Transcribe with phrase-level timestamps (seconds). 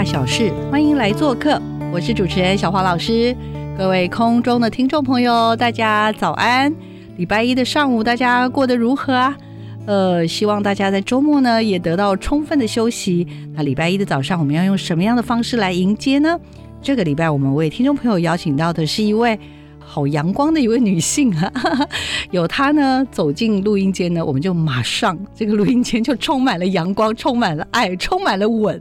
[0.00, 1.60] 大小事，欢迎来做客。
[1.92, 3.36] 我是主持人小华老师，
[3.76, 6.74] 各位空中的听众朋友，大家早安。
[7.18, 9.36] 礼拜一的上午，大家过得如何啊？
[9.84, 13.26] 呃，希望大家在周末呢也得到充分的休息。
[13.52, 16.40] 那礼拜一的早上，我们要用什么样的方式来迎接呢？
[16.80, 19.38] 这个礼拜，我们为听众朋友邀请到的是一位。
[19.90, 21.52] 好阳光的一位女性啊，
[22.30, 28.80] 有她呢走进录音间呢，我们就马上这个录音间就充满了阳光，充满了爱，充满了吻。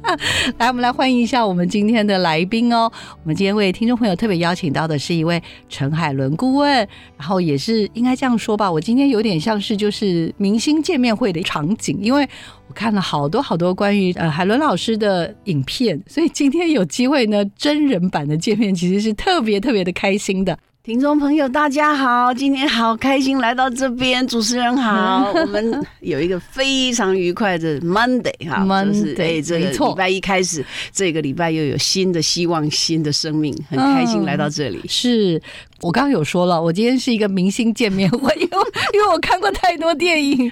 [0.56, 2.90] 来，我们来欢迎一下我们今天的来宾哦。
[3.22, 6.70] 我们今天为听众朋友特别邀请到的是一位陈海伦顾问，
[7.18, 12.26] 然后也是应该这样说吧，我今天有点像是就是明星见面会的场景，因为。
[12.68, 20.58] 我看了好多好多关于呃海伦老师的影片，所以今天有机会呢真人版的见面，其实是特别特别的开心的。
[20.86, 24.24] 听众朋友，大家好，今天好开心来到这边。
[24.28, 34.80] 主持人好， 我们有一个非常愉快的 Monday 哈，Monday，这个礼拜一开始，这个礼拜又有新的希望，新的生命，很开心来到这里。
[34.86, 35.42] 是
[35.80, 38.58] 我刚刚有说了，我今天是一个明星见面会，因 为
[38.94, 40.48] 因为我看过太多电影，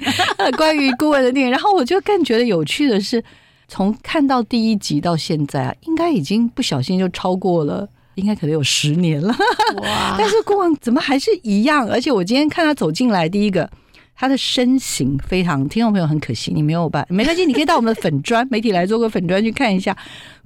[0.57, 3.23] 关于顾问的电影，然后我就更觉得有趣的是，
[3.69, 7.89] 从看到第一集到现在啊，应该已经不小心就超过了。
[8.17, 9.35] 应该可能有十年了，
[9.83, 10.15] 哇！
[10.19, 11.89] 但是过往怎么还是一样？
[11.89, 13.69] 而且我今天看他走进来，第一个
[14.15, 19.97] 他的身形非常，听众朋友很可惜，你没有办， 没关系，你可以到我们的粉砖媒体来做个粉砖去看一下，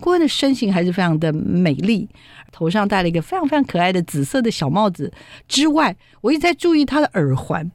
[0.01, 2.09] 顾问的身形还是非常的美丽，
[2.51, 5.13] 头上戴了一个非常非常可爱的紫色的小帽子
[5.47, 7.71] 之外，我一直在注意他的耳环，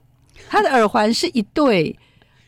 [0.50, 1.96] 他的耳环是一对。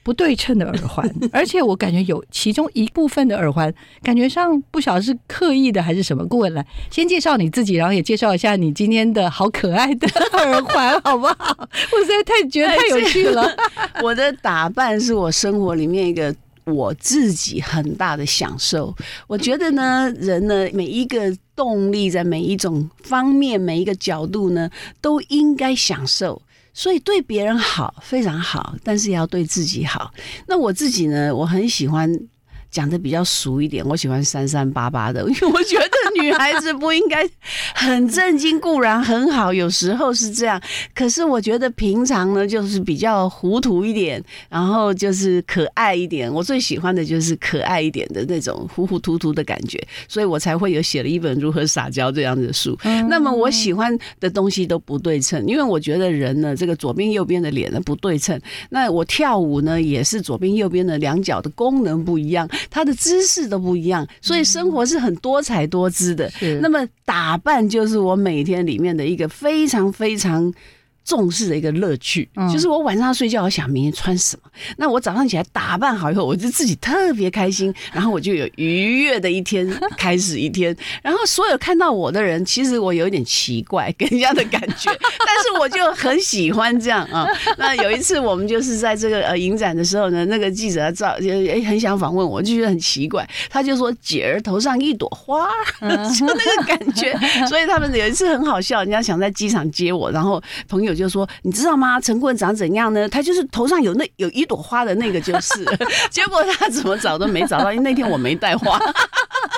[0.05, 3.73] 不对称的耳环， 而且我感觉有其中一部分的耳环，
[4.03, 6.23] 感觉上不晓得是刻意的还是什么。
[6.27, 10.07] 顾问来，先介绍你自己，然后也介绍一下你今天的好可爱的
[10.37, 11.57] 耳环，好不好？
[11.59, 13.51] 我实在太觉得太有趣了。
[14.03, 16.33] 我的打扮是我生活里面一个
[16.65, 18.93] 我自己很大的享受。
[19.25, 24.69] 我觉得呢，人呢，每一个动力在每一种方面、每一个角度呢，
[25.01, 26.39] 都应该享受。
[26.75, 30.13] 所以对别人好非常好，但是也要对自己好。
[30.45, 31.35] 那我自己呢？
[31.35, 32.13] 我很喜欢。
[32.71, 37.27] 讲的比较俗一点，我喜欢三三八八的，因为我觉得女孩子不应该
[37.73, 40.61] 很震惊，固然很好，有时候是这样。
[40.93, 46.31] 可是我觉得平常呢，就是比较糊涂一点，然后就是可爱一点。
[46.33, 52.77] 我最喜欢的就是可爱一点的那种糊糊涂涂的感觉，所以我才会有写了一本如何撒娇这样的书。
[53.09, 58.39] 那么我喜欢的东西都不对称，因为我觉得人呢，这个左边右边的脸呢不对称。
[58.69, 62.49] 那我跳舞呢，也是左边右边的两脚的功能不一样。
[62.69, 66.29] 它的姿势都不一样，所以生活是很多彩多姿的。
[66.61, 70.53] 那么打扮就是我每天里面的一个非常非常。
[71.05, 74.49] 重视的一个乐趣，就是我晚上睡觉，我想明天穿什么。
[74.77, 80.75] 那我早上起来打扮好以后，我就自己特别开心， 然后我就有愉悦的一天开始一天。
[81.03, 87.27] 然后所有看到我的人，其实我有一点奇怪给人家的感觉， 但是我就很喜欢这样啊。
[87.57, 95.47] 那有一次我们就是在这个呃影展的时候呢，那个记者照也很想访问我，就觉得很奇怪，他就说姐儿头上一朵花，
[95.79, 97.15] 就那个感觉。
[97.47, 100.94] 所以他们有一次很好笑，人家想在机场接我，然后朋友。
[100.95, 101.99] 就说你知道吗？
[101.99, 103.07] 陈坤长怎样呢？
[103.09, 105.65] 他就是头上有那有一朵花的那个，就是。
[106.09, 108.79] 结果他怎么找都没找到，因为那天我没带花。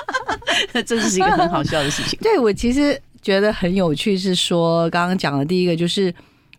[0.84, 2.18] 这是一个很好笑的事情。
[2.20, 6.12] 对我其实觉得很有趣，是说刚刚讲的第一个就是，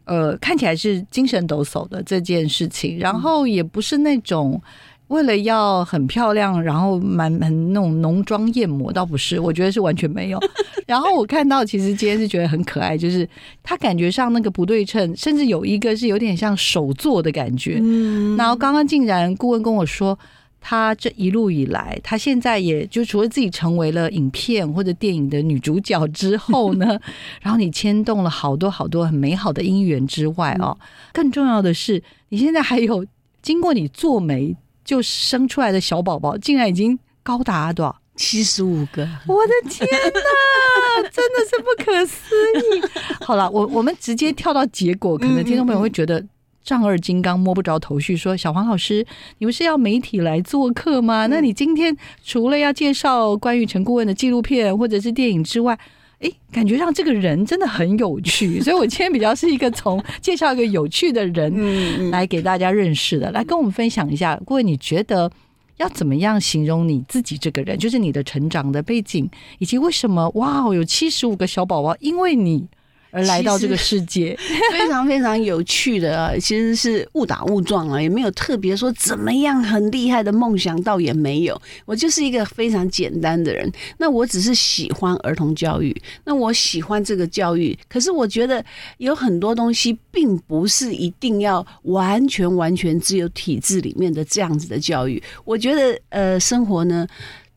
[0.05, 4.61] 呃，看起来是精神抖擞的这件事情，然后也不是那种。
[5.09, 10.39] 为了要很漂亮，然后蛮很那种浓妆艳抹，倒不是，我觉得是完全没有。
[10.85, 13.27] 然后我看到，其实今天是觉得很可爱，就是
[13.63, 17.79] 他感觉上那个不对称，甚至有一个是有点像手做的感觉。
[17.81, 20.17] 嗯，然后刚刚竟然顾问跟我说，
[20.61, 26.99] 他这一路以来，他现在也就除了自己成为了影片或者电影的女主角之后呢，
[27.41, 30.77] 然后你牵动了好多好多很美好的姻缘之外哦，
[31.11, 33.03] 更重要的是，你现在还有
[33.41, 34.55] 经过你做媒。
[34.89, 37.95] 就生出来的小宝宝竟然已经高达多少？
[38.15, 39.07] 七十五个！
[39.27, 42.81] 我的天哪，真的是不可思议！
[43.23, 46.25] 好了，我我们直接跳到结果，可能听众朋友会觉得
[46.63, 48.17] 丈二金刚摸不着头绪。
[48.17, 49.05] 说小黄老师，
[49.37, 51.27] 你们是要媒体来做客吗？
[51.27, 51.95] 那你今天
[52.25, 55.77] 除了要介绍关于陈顾问的纪录片或者是电影之外，
[56.19, 58.59] 哎，感觉让这个人真的很有趣。
[58.61, 64.39] 所以我今天比较是一个从介绍一个有趣的人来给大家认识的，来跟我们分享一下。
[64.45, 65.31] 各位，你觉得？
[65.77, 67.77] 要怎么样形容你自己这个人？
[67.77, 69.29] 就是你的成长的背景，
[69.59, 72.67] 以及为什么哇，有七十五个小宝宝，因为你。
[73.11, 74.37] 而来到这个世界，
[74.71, 76.33] 非常非常有趣的啊！
[76.39, 81.59] 其实是误打误撞啊，也没有特别说怎么样很厉害的梦想，倒也没有。
[81.85, 83.71] 我就是一个非常简单的人。
[83.97, 85.95] 那我只是喜欢儿童教育，
[86.25, 87.77] 那我喜欢这个教育。
[87.87, 88.63] 可是我觉得
[88.97, 95.21] 有很多东西，并不是一定要完全完全只有体制里面的这样子的教育。
[95.43, 97.07] 我觉得呃，生活呢。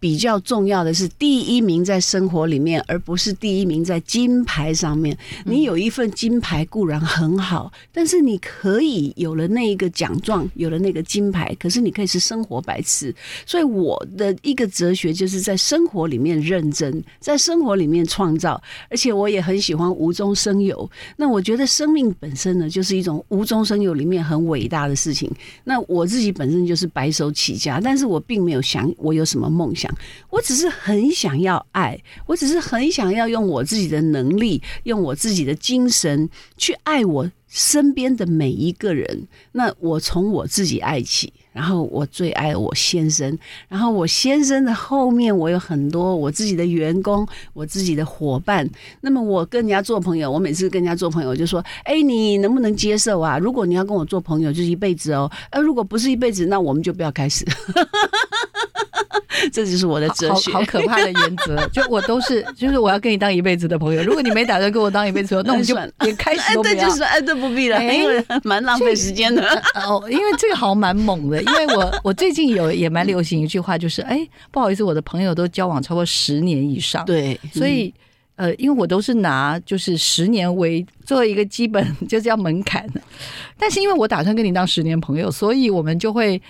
[0.03, 5.17] 比较重要的是第一名在生活里面，而不是第一名在金牌上面。
[5.45, 13.15] 你有一份金牌固然很好，但是你可以有了那一个奖状，有了那个金牌，可是你可以是生活白痴。
[13.47, 18.61] 所以我的一个哲学就是在生活里面认真，在生活里面创造，
[18.91, 20.91] 而且我也很喜欢无中生有。
[21.17, 25.31] 那我觉得生命本身呢，就是一种无中生有里面很伟大的事情。
[25.63, 29.92] 那我自己本身就是白手起家，但是我并没有想我有什么梦想。
[30.31, 39.29] 我只是很想要爱，我只是很想要用我自己的能力，用我自己的精神去爱我身边的每一个人。
[39.53, 48.69] 那我从我自己爱起，然后我最爱我先生，然后我先生的后面我有很多我自己的员工，我自己的伙伴。
[49.03, 53.37] 那么我跟人家做朋友，我每次跟人家做朋友就说：“哎，你能不能接受啊？
[53.39, 55.31] 如果你要跟我做朋友，就是一辈子哦。
[55.51, 57.45] 呃，如果不是一辈子，那我们就不要开始。”
[59.53, 61.67] 这就是我的哲学，好可怕的原则。
[61.69, 64.03] 就我都是，就是我要跟你当一辈子的朋友。
[64.03, 65.75] 如果你没打算跟我当一辈子，那我们就
[66.07, 66.89] 也开始都不要。
[66.89, 69.43] 就是哎，这不必了，因为蛮浪费时间的。
[69.75, 71.43] 哦，因为这个好像蛮猛的。
[71.43, 77.05] 因为我我最近有也蛮流行一句话，就是哎，不好意思，我的朋友都交往超过十年以上。
[77.05, 77.93] 对，所以
[78.37, 82.87] 呃，因为我都是拿就是十年为作为一个基本 就是要门槛。
[83.59, 86.41] 但是因为我打算跟你当十年朋友，所以我们就会。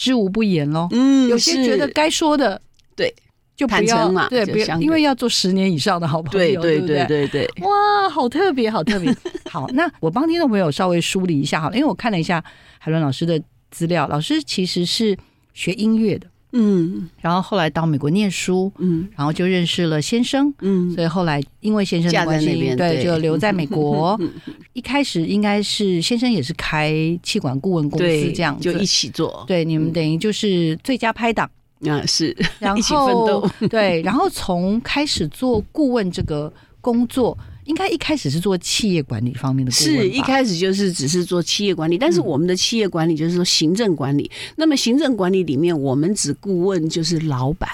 [0.00, 2.58] 知无不言喽，嗯，有些觉得该说的，
[2.96, 3.14] 对，
[3.54, 6.80] 就不要嘛，对，不要，因为要做十年以上的好朋友，对？
[6.80, 9.14] 对对对对，哇，好特别，好特别，
[9.44, 12.42] 好，那我帮听众朋友稍微梳理一下好了，因为我看了一下
[12.78, 13.38] 海伦老师的
[13.70, 15.14] 资料，老师其实是
[15.52, 16.26] 学音乐的。
[16.52, 24.18] 嗯，然后后来到美国念书，嗯，然后就认识了先生，嗯，所以后来因为先生的关系，对，就留在美国。
[24.72, 26.92] 一开始应该是先生也是开
[27.22, 29.44] 气管顾问公司这样，就一起做。
[29.46, 31.50] 对，你们等于就是最佳拍档。
[31.86, 37.36] 啊，是，然后 对，然后从开始做顾问这个工作。
[37.70, 44.28] 应该一开始是做企业管理方面的，是一开始就是只是做企业管理，但是我们的企业管理就是说行政管理。
[44.56, 47.70] 那么行政管理里面，我们只顾问就是老板。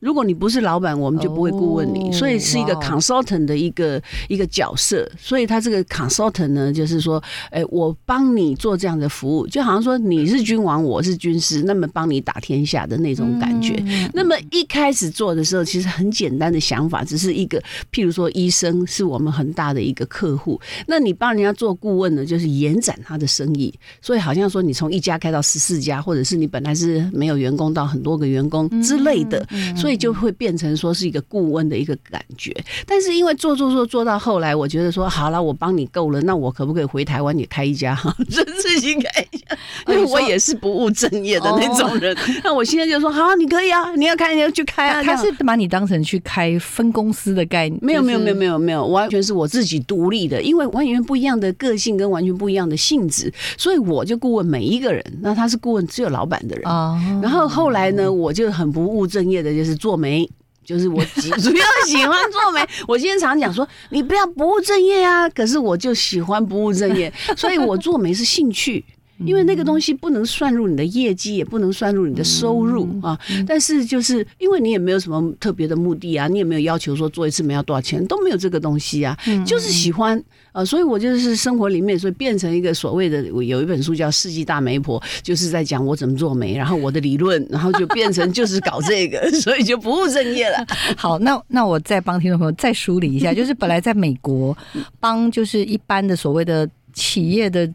[0.00, 5.10] 如果你不是老板，我们就不会顾问你，所以是一个 consultant 的一个一个角色。
[5.18, 13.74] 所以他这个 consultant 呢，就是说，哎，我帮你做这样的服务，就好像说你是君王，我是军师，那么帮你打天下的那种感觉。
[14.14, 17.60] 那么一开始做的时候，其实很简单的想法，只是一个，
[17.92, 23.74] 譬如说医生是我们很大的一个客户，那你帮人家做顾问呢，就是延展他的生意。
[24.00, 29.44] 所以好像说你从一家开到十四家，或者是你本来是没有员工到很多个员工之类的，
[29.74, 29.87] 所以。
[29.88, 32.54] 所以就会变成说是一个顾问的一个感觉，
[32.86, 38.14] 但是因为做做做做到后来，我觉得说好了，我帮你够了，那我可不可以回台湾也开一家哈？
[38.28, 42.14] 这自己开一家，因为我也是不务正业的那种人。
[42.44, 45.02] 那我现在就说好，你可以啊，你要开你要去开啊。
[45.02, 47.80] 他是把你当成去开分公司的概念？
[47.80, 55.02] 没有没有没有没有没有，完全是我自己独立的，因为完全不一样的个性跟完全不一样的性质，所以我就顾问每一个人。
[55.22, 57.00] 那他是顾问只有老板的人啊。
[57.22, 59.77] 然后后来呢，我就很不务正业的，就是。
[59.78, 60.28] 做媒
[60.64, 62.60] 就是我 主要喜欢做媒。
[62.86, 68.84] 我今天常讲说，你不要不务正业啊，可是我就喜欢不务正业，所以我做媒是兴趣。
[69.26, 73.18] 因为那个东西不能算入你的业绩，也不能算入你的收入啊。
[73.48, 79.18] 但是就是因为你也没有什么特别的目的啊，你也没有要求说做一次媒要多少钱，都没有这个东西啊。
[79.44, 80.22] 就是喜欢
[80.58, 90.66] 啊，所以我就是生活里面，所以变成一个所谓的有一本书叫《世纪大媒婆》，就是在讲我怎么做媒，然后我的理论，然后就变成就是搞这个， 所以就不务正业了。
[90.98, 94.56] 好，那那我再帮听众朋友再梳理一下，就是本来在美国
[94.98, 97.72] 帮就是一般的所谓的企业的。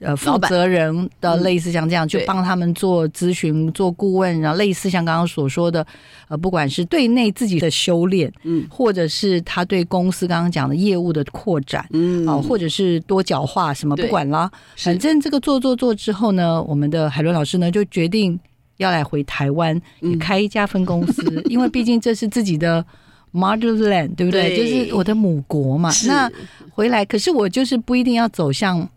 [0.00, 1.42] 呃负责人的嗯。
[1.42, 5.86] 类似像这样，就对帮他们做咨询、做顾问，然后类似像刚刚所说的，
[6.28, 8.66] 呃，不管是对内自己的修炼，嗯。
[8.70, 11.86] 或者是他对公司刚刚讲的业务的扩展。
[11.90, 12.26] 嗯。
[12.26, 18.38] 啊、或者是多角化什么，不管啦，反正这个做做做之后呢，我们的海伦老师呢就决定
[18.76, 22.84] 要来回台湾，也嗯开一家分公司， 因为毕竟这是自己的
[23.32, 24.56] motherland，对不对？
[24.56, 24.56] 对。
[24.56, 25.90] 就是我的母国嘛。
[26.06, 26.30] 那
[26.70, 28.88] 回来，可是我就是不一定要走向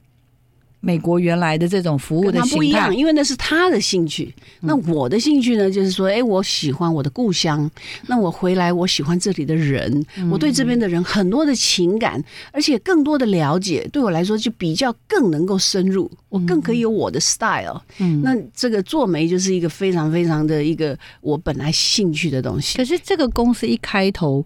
[0.82, 2.94] 美国原来的这种服务跟的不一样，。
[2.94, 4.34] 因为那是他的兴趣。
[4.60, 7.70] 那我的兴趣呢，就是说，哎，我喜欢我的故乡，
[8.08, 12.22] 那我回来，我喜欢这里的人，我对这边的人很多的情感，
[12.52, 17.82] 而且更多的了解，对我来说就比较更能够深入，我更可以有我的 style。
[18.00, 22.78] 嗯，那这个做媒就是一个非常非常的一个我本来兴趣的东西。
[22.78, 24.46] 可是这个公司一开头，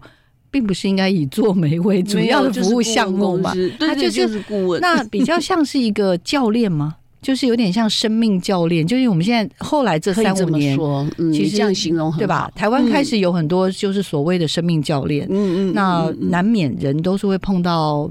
[0.56, 3.52] 并不是应该以做媒为主要的服务项目嘛？
[3.52, 4.80] 对对，就就是是顾问。
[4.80, 6.96] 那比较像是一个教练吗？
[7.20, 12.50] 就是有点像生命教练，就是我们现在后来这三五年，说，嗯，其实这样形容很对吧？
[12.54, 18.10] 台湾开始有很多就是所谓的生命教练，嗯嗯，那难免人都是会碰到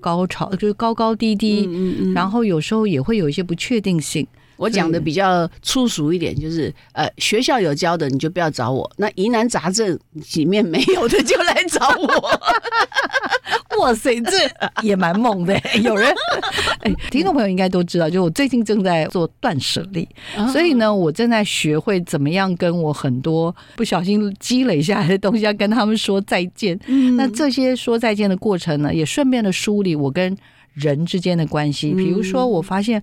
[0.00, 4.26] 高潮，就是高高低低，嗯嗯嗯然后有时候也会有一些不确定性。
[4.56, 9.98] 我讲的比较粗俗一点，就是呃，学校有教的你就不要找我，那疑难杂症
[10.34, 12.40] 里面没有的就来找我。
[13.78, 14.32] 哇塞，这
[14.82, 15.54] 也蛮猛的。
[15.84, 16.10] 有人，
[16.80, 20.08] 哎，听众朋友应该都知道，就我最近正在做断舍离，
[20.50, 26.78] 所以呢，我正在学会怎么样跟我很多不小心积累下来的东西，要跟他们说再见。
[27.16, 30.34] 那这些说再见的过程呢，也顺便的梳理我跟
[30.72, 31.92] 人之间的关系。
[31.92, 33.02] 比如说，我发现。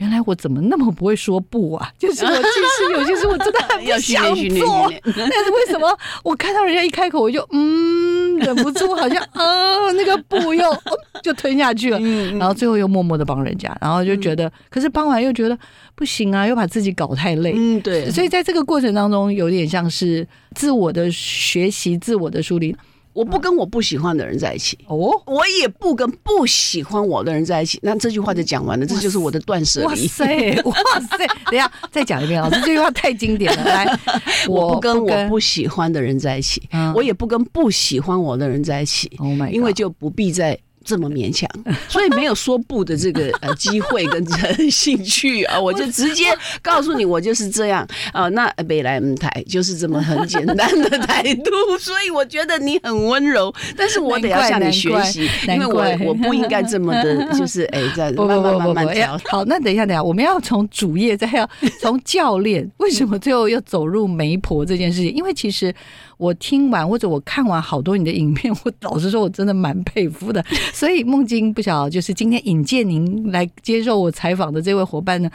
[0.00, 1.88] 原来我怎么那么不会说不啊？
[1.98, 4.24] 就是我 其实有些事我真的很不想
[4.58, 5.88] 做 但是为什么
[6.24, 10.78] 我看到人家一开口我就嗯忍不住，好像啊那个不又、哦
[11.22, 15.58] 就吞下去了，嗯然后最后又默默的帮人家，然后就觉得，可是帮完又觉得
[15.94, 17.52] 不行啊，又把自己搞太累。
[17.54, 22.74] 嗯，对，所以在这个过程当中，有点像是自我的学习、自我的梳理。
[23.20, 24.78] 我不跟我不喜欢的人在一起。
[24.86, 24.96] 哦，
[25.26, 29.86] 我也不跟不喜欢我的人在一起，那这句话就讲完了，这就是我的断舍离。
[29.86, 31.26] 哇塞，哇塞！
[31.50, 33.64] 等一下再讲一遍，老师这句话太经典了。
[33.64, 33.98] 来，
[34.48, 41.48] 我不跟我不喜欢的人在一起，嗯我也不跟不喜欢我的人在一起，，Oh my，God 因为就不必再这么勉强，
[41.88, 46.26] 所以没有说不的这个呃机会跟呃兴趣啊，我就直接
[46.62, 48.28] 告诉你，我就是这样啊。
[48.30, 59.20] 那北来嗯台就是这么很简单的态度， 所以我觉得你很温柔，但是我得要向你学习，因为难怪我我不应该这么的，就是 哎，在不慢慢慢慢调。
[59.26, 61.48] 好，那等一下，等一下，我们要从主业，再要
[61.80, 65.14] 从教练，为什么最后又走入媒婆这件事情？
[65.14, 65.74] 因为其实
[66.20, 70.44] 我听完或者我看完好多你的影片，我老实说，我真的蛮佩服的。
[70.70, 75.30] 所以梦晶不晓得，就是今天引荐您来接受我采访的这位伙伴呢。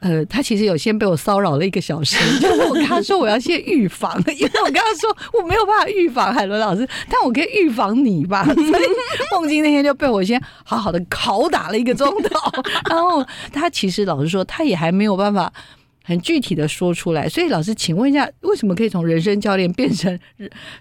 [0.00, 8.44] 呃，他其实有先被我骚扰了一个小时，就是我跟他说我要先预防，因为我跟他说我没有办法预防海伦老师，但我可以预防你吧。
[8.52, 8.82] 所以
[9.32, 15.50] 梦晶那天就被我先好好的拷打了一个钟头，然后他其实老实说，他也还没有办法。
[16.06, 20.16] 很具体的说出来，所以老师，请问一下，为什么可以从人生教练变成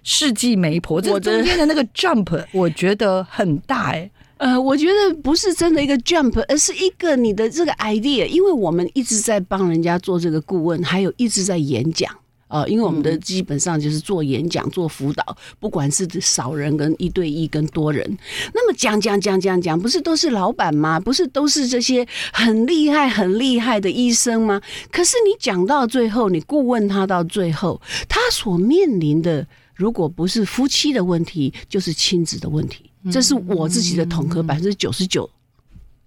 [0.04, 1.02] 世纪媒婆？
[1.02, 12.16] 这我中间的那个 jump，我觉得很大哎、呃，我觉得不是真的一个 jump，而是一个你的这个 idea，因为我们一直在帮人家做这个顾问，还有一直在演讲。
[12.48, 18.18] 呃，因为我们的基本上就是做演讲、做辅导，不管是少人跟一对一跟多人，
[18.54, 21.00] 那么讲讲讲讲讲，不是都是老板吗？
[21.00, 24.62] 不是都是这些很厉害、很厉害的医生吗？
[24.92, 32.90] 可是你讲到最后，你顾问他到最后，他所面临的，如果不是夫妻的问题，就是亲子的问题。
[33.12, 35.30] 这是我自己的统合，百分之九十九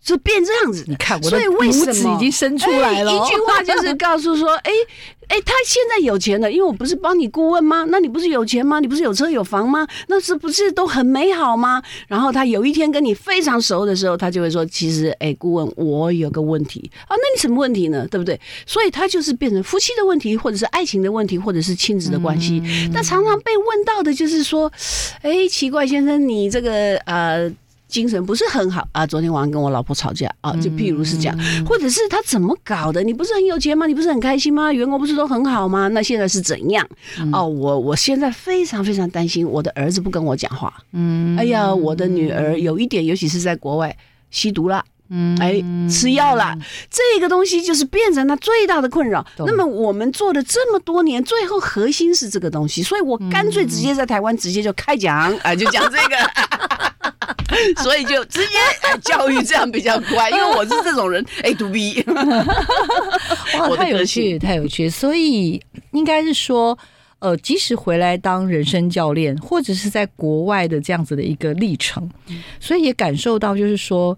[0.09, 0.85] 是变这样子。
[0.87, 4.71] 你看我的所以为拇什么指已经伸出来了一句话就是告诉说，哎
[5.29, 7.85] 哎，他现在有钱了，因为我不是帮你顾问吗？
[7.89, 8.81] 那你不是有钱吗？
[8.81, 9.87] 你不是有车有房吗？
[10.07, 11.83] 那是不是都很美好吗？
[12.07, 18.07] 然后他有一天跟你非常熟的时候，他就会说，其实，哎，顾问，我有个问题啊，那你什么问题呢？
[18.11, 18.41] 对不对？
[18.65, 22.63] 所以他就是变成夫妻的问题，或者是爱情的问题，或者是亲子的关系。
[22.95, 24.73] 那常常被问到的就是说，
[25.21, 27.53] 哎，奇怪先生，你这个呃。
[27.89, 29.07] 精神不是很好啊！
[29.07, 33.03] 昨天晚上跟我老婆吵架啊，就譬如是这样，或者是他怎么搞的？
[33.03, 33.87] 你不是很有钱吗？
[33.87, 34.73] 你不是很开心吗？
[34.73, 35.89] 员工不是都很好吗？
[35.89, 36.87] 那现在是怎样？
[37.33, 40.73] 哦，我我现在非常非常担心，我的儿子不跟我讲话。
[40.93, 43.97] 嗯，哎呀，我的女儿有一点，尤其是在国外
[44.31, 44.85] 吸毒啦。
[45.11, 46.57] 嗯，哎，吃药了，
[46.91, 49.25] 这个东西就是变成他最大的困扰。
[49.39, 56.17] 那么我们做了这么多年，最后核心是这个东西，所以我干脆直接在台湾直接就开讲啊，就讲这个。
[57.83, 62.05] 所以就直接 哎教育这样比较乖，因为我是这种人，A to B。
[62.07, 64.89] 哇， 我的太有趣，太有趣。
[64.89, 65.61] 所以
[65.93, 66.79] 应该是说，
[67.19, 72.09] 呃，即使回来当人生教练，或者是在国外的这样子的一个历程，
[72.61, 74.17] 所以也感受到，就是说，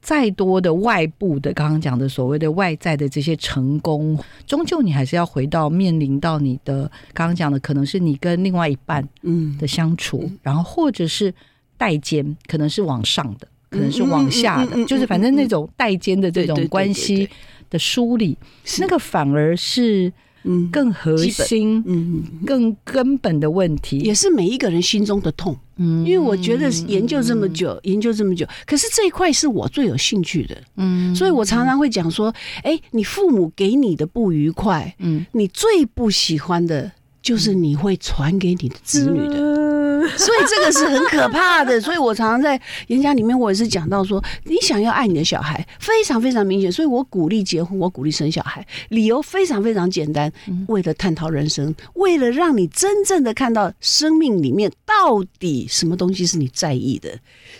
[0.00, 11.32] 再多的外部的刚刚讲的所谓的外在的这些成功，终究你还是要回到面临到你的刚刚讲的，可能是你跟另外一半嗯，的相处，然后或者是
[11.76, 17.28] 代间，可能是往上的，可能是往下的，就是反正那种代间的这种关系
[17.68, 18.80] 的梳理，是。
[18.80, 20.12] 那个反而是
[20.44, 20.70] 嗯。
[20.70, 23.98] 更核心、嗯，更根本的问题。
[23.98, 25.54] 也是每一个人心中的痛。
[25.80, 26.06] 嗯。
[26.06, 31.12] 因为我觉得研究这么久，研究这么久，可是这一块是我最有兴趣的，嗯。
[31.16, 32.32] 所以我常常会讲说，
[32.62, 35.26] 哎，你父母给你的不愉快，嗯。
[35.32, 39.60] 你最不喜欢的就是你会传给你的子女的。
[40.00, 41.80] 的，所以这个是很可怕的。
[41.80, 46.70] 所以我常常在演讲里面，我也是讲到说，你想要爱你的小孩，非常非常明显。
[46.70, 50.32] 所以我鼓励结婚，我鼓励生小孩，理由非常非常简单，
[50.68, 57.10] 为了探讨人生，为了让你真正的看到生命里面到底什么东西是你在意的。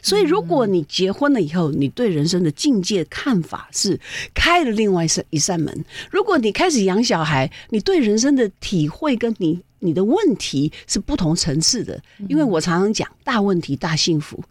[0.03, 3.99] 所以，如果你结婚了以后，你对人生的境界看法是
[4.33, 5.75] 开了另外一扇一扇门；
[6.11, 9.50] 如果你开始养小孩，你对人生的体会跟你
[9.81, 12.01] 你的问题是不同层次的。
[12.29, 14.43] 因为我常常讲，大问题大幸福。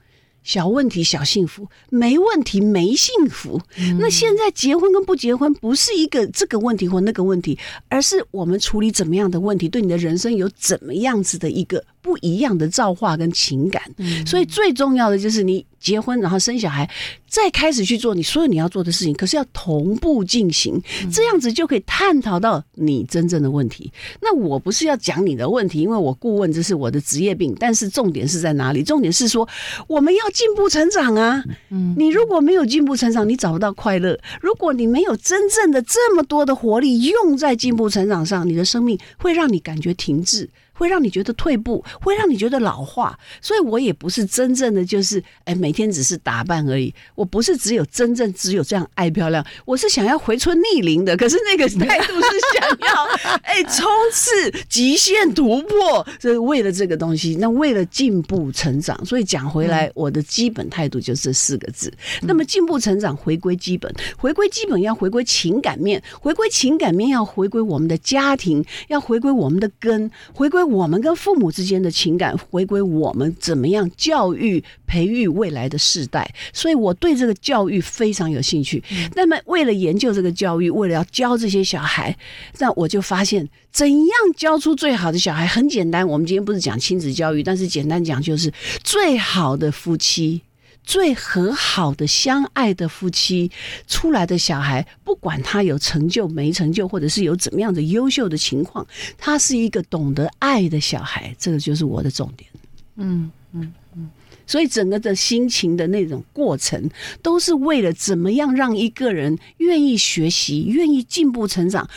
[0.41, 3.61] 小问题小幸福，没问题没幸福。
[3.99, 7.59] 那现在结婚跟不结婚不是一个这个问题或那个问题，
[7.89, 13.83] 而是我们处理怎么样的问题，对你的人生有怎么样子的一个不一样的造化跟情感。
[14.25, 16.89] 所以最重要的就是你结婚，然后生小孩，
[17.27, 20.81] 再开始去做你所有你要做的事情，可是要同步进行，
[21.11, 23.91] 这样子就可以探讨到你真正的问题。
[24.21, 28.83] 那我不是要讲你的问题，因为我顾问这是我的职业病，但是重点是在哪里？
[28.83, 29.47] 重点是说
[29.87, 31.43] 我们要进步成长啊。
[31.69, 34.17] 嗯你如果没有进步成长，你找不到快乐。
[34.41, 40.49] 如果你没有真正的这么多的活力用在进步成长上，你的生命会让你感觉停滞。
[40.79, 46.93] 会让你觉得退步，会让你觉得老化，所以我也不是真正的就是，哎，每天只是打扮而已。
[47.15, 51.17] 我不是只有真正只有这样爱漂亮，我是想要回春逆龄的。
[51.17, 53.05] 可是那个 态度是想要，
[53.41, 54.31] 哎，冲刺
[54.69, 59.05] 极限突破，所以为了这个东西，那为了进步成长。
[59.05, 61.91] 所以讲回来，我的基本态度就这四个字。
[62.21, 70.68] 那么进步成长，回归基本，回归基本要回归情感面，回归情感面要回归我们的家庭，要回归我们的根，回归。
[70.69, 78.83] 我们跟父母之间的情感，回归我们怎么样教育、培育未来的世代，所以我对这个教育非常有兴趣。
[79.15, 82.15] 那么，为了研究这个教育，为了要教这些小孩，
[82.59, 86.07] 那我就发现，怎样教出最好的小孩很简单。
[86.07, 88.51] 我们今天不是讲亲子教育，但是简单讲就是
[88.83, 90.41] 最好的夫妻。
[90.89, 93.51] 最和好的相爱的夫妻
[93.85, 98.83] 出来的小孩，不管他有成就没成就，或者是有怎么样的优秀的情况，
[99.15, 102.49] 他是一个懂得爱的小孩，这个就是我的重点。
[102.95, 104.09] 嗯嗯嗯
[104.47, 106.89] 所以整个的心情的那种过程，
[107.21, 111.87] 都是为了怎么样让一个人愿意学习、愿意进步成长。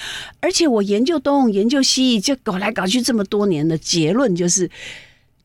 [0.40, 4.70] 而且我研究东研究西，就搞来搞去这么多年的结论就是，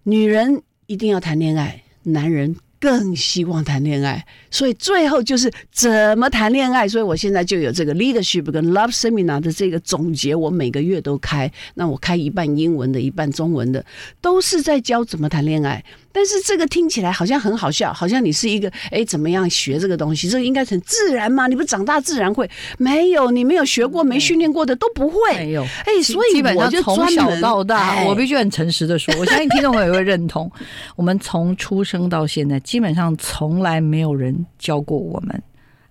[0.04, 2.58] 女人一定要谈恋爱，男人。
[2.80, 6.88] 更希望谈恋爱，所以最后就是怎么谈恋爱。
[6.88, 11.52] 所以我现在就有这个 leadership 跟 love seminar 的这个总结，我每个月都开。
[11.76, 13.84] 那我开一半英文的，一半中文的，
[14.22, 15.84] 都是在教怎么谈恋爱。
[16.18, 20.28] 但是这个听起来好像很好笑，好像你是一个哎怎么样学这个东西？
[20.28, 21.46] 这个应该很自然吗？
[21.46, 22.50] 你不长大自然会？
[22.80, 25.18] 没有，你没有学过、没训练过的都不会。
[25.36, 25.62] 没有。
[25.62, 30.52] 哎，所以基本上我就从小到大，哎我必须很诚实的说，我相信听众朋友也会认同，
[30.98, 35.40] 我们从出生到现在，基本上从来没有人教过我们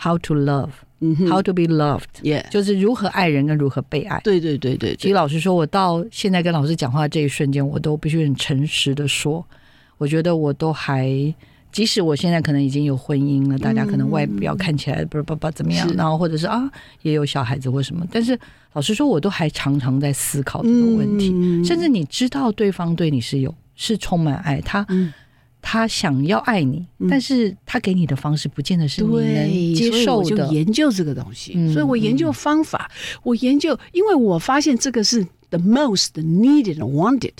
[0.02, 0.70] how to love。
[0.98, 4.18] 嗯哼 How to be loved，耶，就是如何爱人跟如何被爱。
[4.24, 9.46] 对对对对对，其实老实说，我到现在跟老师讲话这一瞬间，我都必须很诚实的说，
[9.98, 11.34] 我觉得我都还，
[11.72, 16.70] 即使我现在可能已经有婚姻了，大家可能外表看起来不是爸爸怎么样，然后或者是啊
[17.02, 18.38] 也有小孩子或什么，但是
[18.72, 21.64] 老实说，我都还常常在思考这个问题，嗯。
[21.64, 24.84] 甚至你知道对方对你是有是充满爱，他。
[24.88, 25.12] 嗯。
[25.68, 27.08] 他想要爱你，嗯。
[27.10, 30.46] 但是他给你的方式不见得是你能，接受的。
[30.52, 32.88] 研究这个东西，嗯所以我研究方法，
[33.24, 37.32] 我研究，因为我发现这个是 the most needed and wanted，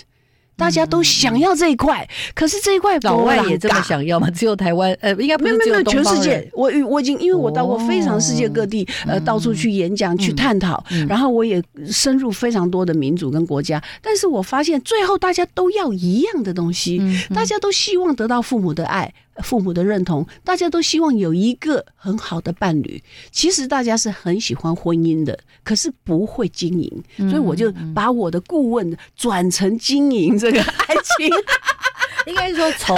[0.57, 4.29] 大家都想要这一块，可是这一块老外也这么想要吗？
[4.31, 4.91] 只有台湾？
[4.99, 19.13] 呃，应该不没有没有没有，全世界我我已经因为我到过非常世界各地，哦呃，到处去演讲、去探讨，嗯然后我也深入非常多的民族跟国家，但是我发现最后大家都要一样的东西，嗯大家都希望得到父母的爱。
[19.43, 23.01] 父母的认同，大家都希望有一个很好的伴侣。
[23.31, 31.29] 其实大家是很喜欢婚姻的，可是不会经营，所以我就把我的顾问转成经营这个爱情。
[32.27, 32.97] 应该说从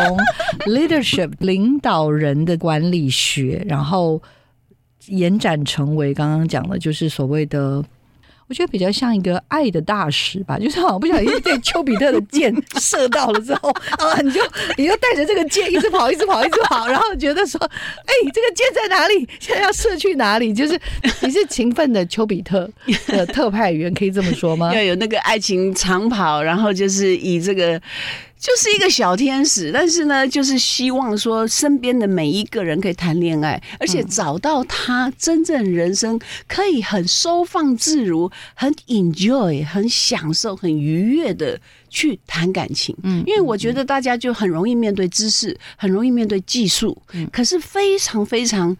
[0.65, 4.21] leadership 领导人的管理学，然后
[5.07, 7.83] 延展成为刚刚讲的，就是所谓的。
[8.49, 14.41] 我觉得比较像一个爱的大使吧，就是好像不小心被丘比特的箭 射到了之后啊，你就
[14.75, 19.29] 你就带着这个箭一直跑，一直跑，一直跑，然后觉得说，哎，这个箭在哪里？
[19.39, 20.51] 现在要射去哪里？
[20.51, 20.79] 就是
[21.21, 22.67] 你是勤奋的丘比特
[23.05, 24.73] 的特派员，可以这么说吗？
[24.75, 27.79] 要有那个爱情长跑，然后就是以这个。
[28.39, 42.95] 就是一个小天使，但是呢，就是希望说身边的每一个人可以谈恋爱，而且找到他真正人生可以很收放自如、很 enjoy、很享受、很愉悦的去谈感情。
[43.03, 46.97] 嗯，因为我觉得大家就很容易面对知识，很容易面对技术，
[47.33, 48.75] 可是非常非常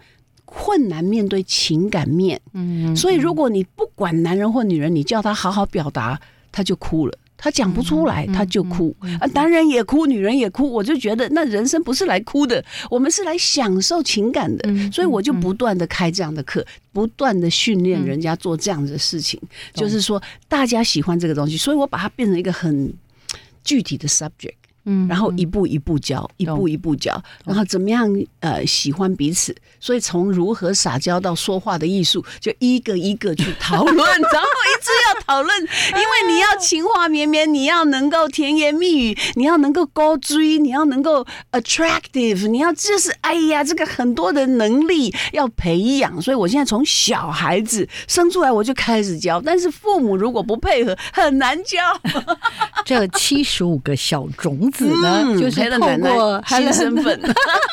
[0.46, 2.40] 困难面对情感面。
[2.54, 6.18] 嗯，所以如果你不管男人或女人，你叫他好好表达，
[6.50, 7.14] 他就哭了。
[7.42, 9.26] 他讲不出来，他就哭啊！
[9.34, 10.70] 男人也哭，女人也哭。
[10.70, 14.92] 我就觉得，那人生不是来哭的，我们是来享受情感的。
[14.92, 19.40] 所以我就不断的开这样的课，不断的训练人家做这样的事情。
[19.74, 22.94] 就是说，大家喜欢这个东西，所以我把它变成一个很
[23.64, 24.59] 具体的 subject。
[24.92, 51.78] 嗯，然后一步一步教，一步一步教，然后怎么样呃喜欢彼此，所以从如何撒娇到说话的艺术，就一个一个去讨论， 然后一直要讨论，因为你要情话绵绵，你要能够甜言蜜语，你要能够高追，你要能够 attractive，你要就是哎呀，这个很多的能力要培养，所以我现在从小孩子生出来我就开始教，但是父母如果不配合，很难教。
[52.84, 54.68] 这七十五个小种。
[54.79, 57.20] 子呢，就是透过新身份，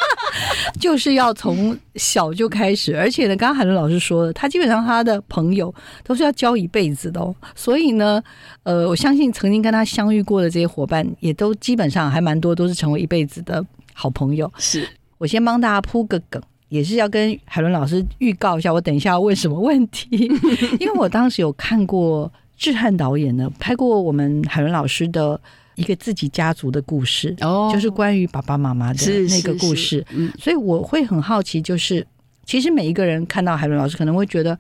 [0.81, 7.35] 就是要从小就开始，而且呢，刚刚海伦老师说，他基本上他的朋友都是要交一辈子的哦。
[7.55, 8.23] 所以呢，
[8.65, 13.65] 呃，我相信曾经跟他相遇过的这些伙伴，也都基本上还蛮多，都是成为一辈子的
[13.95, 14.53] 好朋友。
[14.59, 14.87] 是
[15.19, 20.09] 我先帮大家铺个梗，也是要跟海伦老师预告一下，我等一下要问什么问题，
[20.79, 25.41] 因为我当时有看过志汉导演呢拍过我们海伦老师的。
[25.77, 30.05] 一个自己家族的故事，哦，就是关于爸爸妈妈的那个故事。
[30.11, 32.05] 嗯，所以我会很好奇，就是
[32.45, 34.59] 其实每一个人看到海伦老师，可能会觉得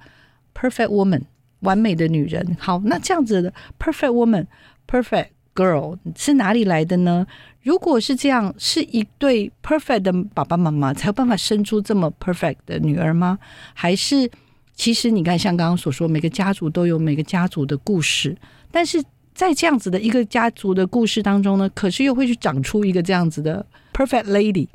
[0.54, 1.22] perfect woman
[1.60, 2.56] 完美的女人。
[2.60, 4.46] 好，那这样子的 perfect woman
[4.86, 7.26] perfect girl 是哪里来的呢？
[7.62, 13.38] 如果是这样，是一对 perfect 的爸爸妈妈才有办法生出这么 perfect 的女儿吗？
[13.72, 14.30] 还是
[14.74, 18.36] 其实你看，像刚刚所说，每个家族都有每个家族的故事，
[18.70, 19.02] 但是。
[19.36, 24.66] 在这样子的一个家族的故事当中呢，可是又会去长出一个这样子的 perfect lady。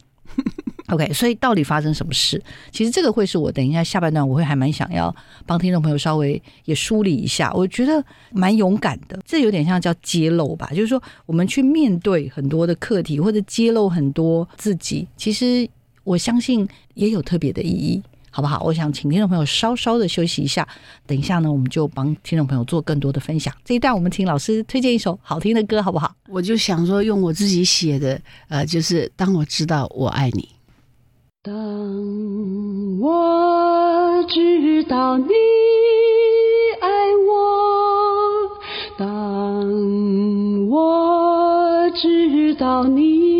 [0.89, 2.41] OK，所以到底发生什么事？
[2.69, 5.13] 其实这个会是我等一下下半段我会还蛮想要
[5.45, 7.51] 帮听众朋友稍微也梳理一下。
[7.53, 15.67] 我觉得蛮勇敢的，这有点像叫揭露吧，就是说我们去面对很多的课题或者揭露很多自己，其实
[16.03, 18.03] 我相信也有特别的意义。
[18.31, 18.63] 好不好？
[18.63, 20.67] 我想请听众朋友稍稍的休息一下，
[21.05, 23.53] 等一下呢，我们就帮听众朋友做更多的分享。
[23.63, 26.15] 这一段我们请老师推荐一首好听的歌，好不好？
[26.29, 30.49] 我就想说，用我自己写的，呃，就是当我知道我爱你。
[31.43, 31.53] 当
[32.99, 35.33] 我知道你
[36.79, 36.87] 爱
[37.27, 37.29] 我，
[38.97, 39.67] 当
[40.69, 43.30] 我知道你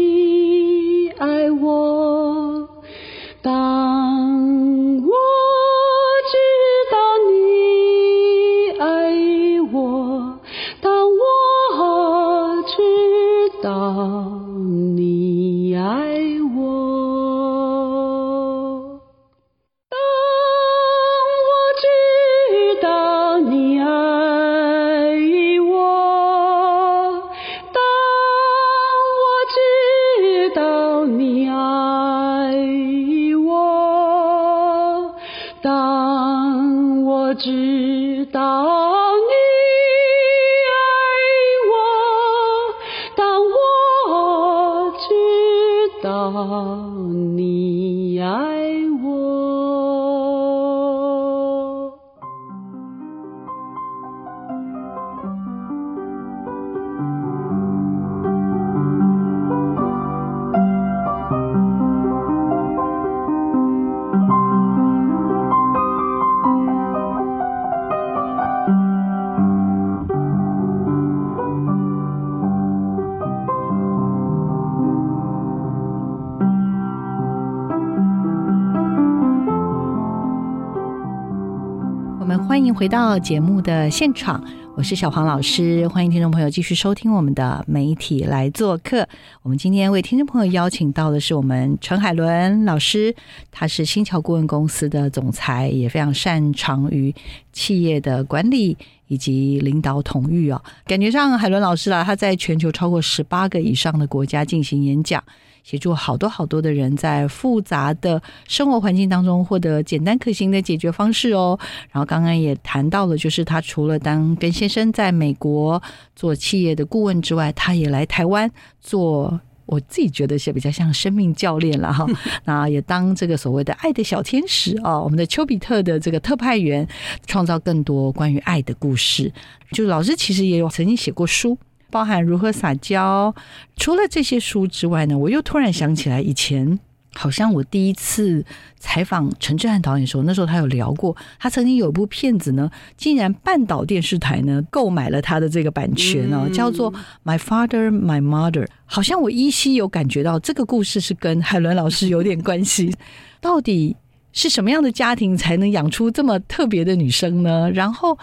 [82.62, 84.46] 欢迎回到节目的现场，
[84.76, 89.06] 我是小黄老师，欢迎听众朋友继续收听我们的媒体来做客。
[89.42, 93.16] 我们今天为听众朋友邀请到的是我们陈海伦老师，
[93.50, 97.12] 他是新桥顾问公司的总裁，也非常擅长于
[97.52, 100.62] 企业的管理以及领导统御哦。
[100.86, 105.22] 感觉上海伦老师啦，他在全球超过十八个以上的国家进行演讲。
[105.64, 111.58] 协助好多好多的人在复杂的生活环境当中获得简单可行的解决方式哦。
[111.92, 115.82] 然后刚刚也谈到了，就是他除了当跟先生在美国
[116.16, 122.06] 做企业的顾问之外，他也来台湾做，我自己觉得是比较像生命教练了哈。
[122.46, 126.88] 那也当这个所谓的爱的小天使哦，我们的丘比特的这个特派员，
[127.28, 129.32] 创造更多关于爱的故事。
[129.72, 131.58] 就老师其实也有曾经写过书。
[131.92, 133.36] 包含如何撒娇。
[133.76, 136.80] 除了这些书之外呢，我又突然想起来，以前
[137.14, 138.46] 好像我第一次
[138.80, 146.92] 采访陈志汉导演的时候，那时候他有聊过，他曾经有一部片子呢，竟然半岛电视台呢购买了他的这个版权哦，叫做
[147.26, 148.64] 《My Father, My Mother》。
[148.86, 152.96] 好像我依稀有感觉到这个故事是跟海伦老师有点关系。
[153.42, 153.98] 到底
[154.32, 157.70] 是什么样的家庭才能养出这么特别的女生呢？
[157.72, 158.18] 然后。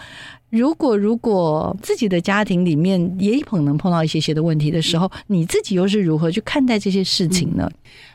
[0.49, 7.69] 如果如果自己的家庭里面也可能碰到一些些的问题的时候，你自己又是如何去看待这些事情呢？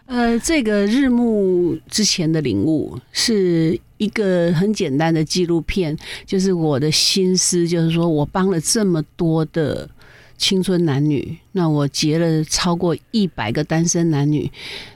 [0.07, 9.89] 呃，这个日暮之前的领悟是一个很简单的纪录片，就是我的心思，就是说我帮了这么多的
[10.37, 14.51] 青春男女，那我结了超过一百个单身男女，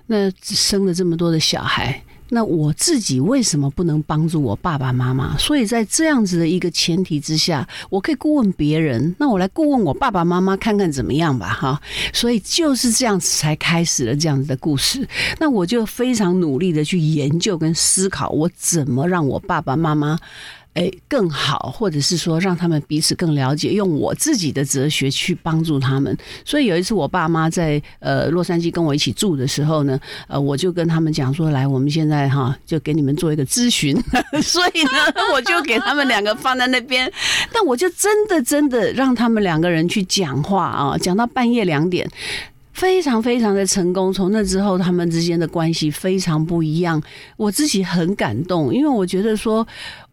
[0.09, 2.03] 那生了这么多的小孩。
[2.31, 5.37] 那我自己为什么不能帮助我爸爸妈妈？
[5.39, 9.15] 所以在这样子的一个前提之下，我可以顾问别人。
[9.19, 11.81] 那我来顾问我爸爸妈妈，看看怎么样吧，哈。
[12.13, 15.09] 所以就是这样子才开始了这样子的故事。
[15.39, 20.19] 那我就非常努力的去研究跟思考，我怎么让我爸爸妈妈。
[20.75, 26.17] 哎，更好，或者是说让他们彼此更了解，用我自己的哲学去帮助他们。
[26.45, 33.97] 所以有一次，我爸妈在呃洛杉矶跟我一起住的时候呢，呃，我就跟他们讲说：“来，我们现在哈就给你们做一个咨询。
[34.41, 34.91] ”所以呢，
[35.35, 37.11] 我就给他们两个放在那边，
[37.53, 42.09] 但我就真的真的让他们两个人去讲话啊，讲到半夜两点。
[42.75, 47.03] 非常非常的成功，从那之后，他们之间的关系非常不一样。
[47.37, 49.67] 我自己很感动，因为我觉得说，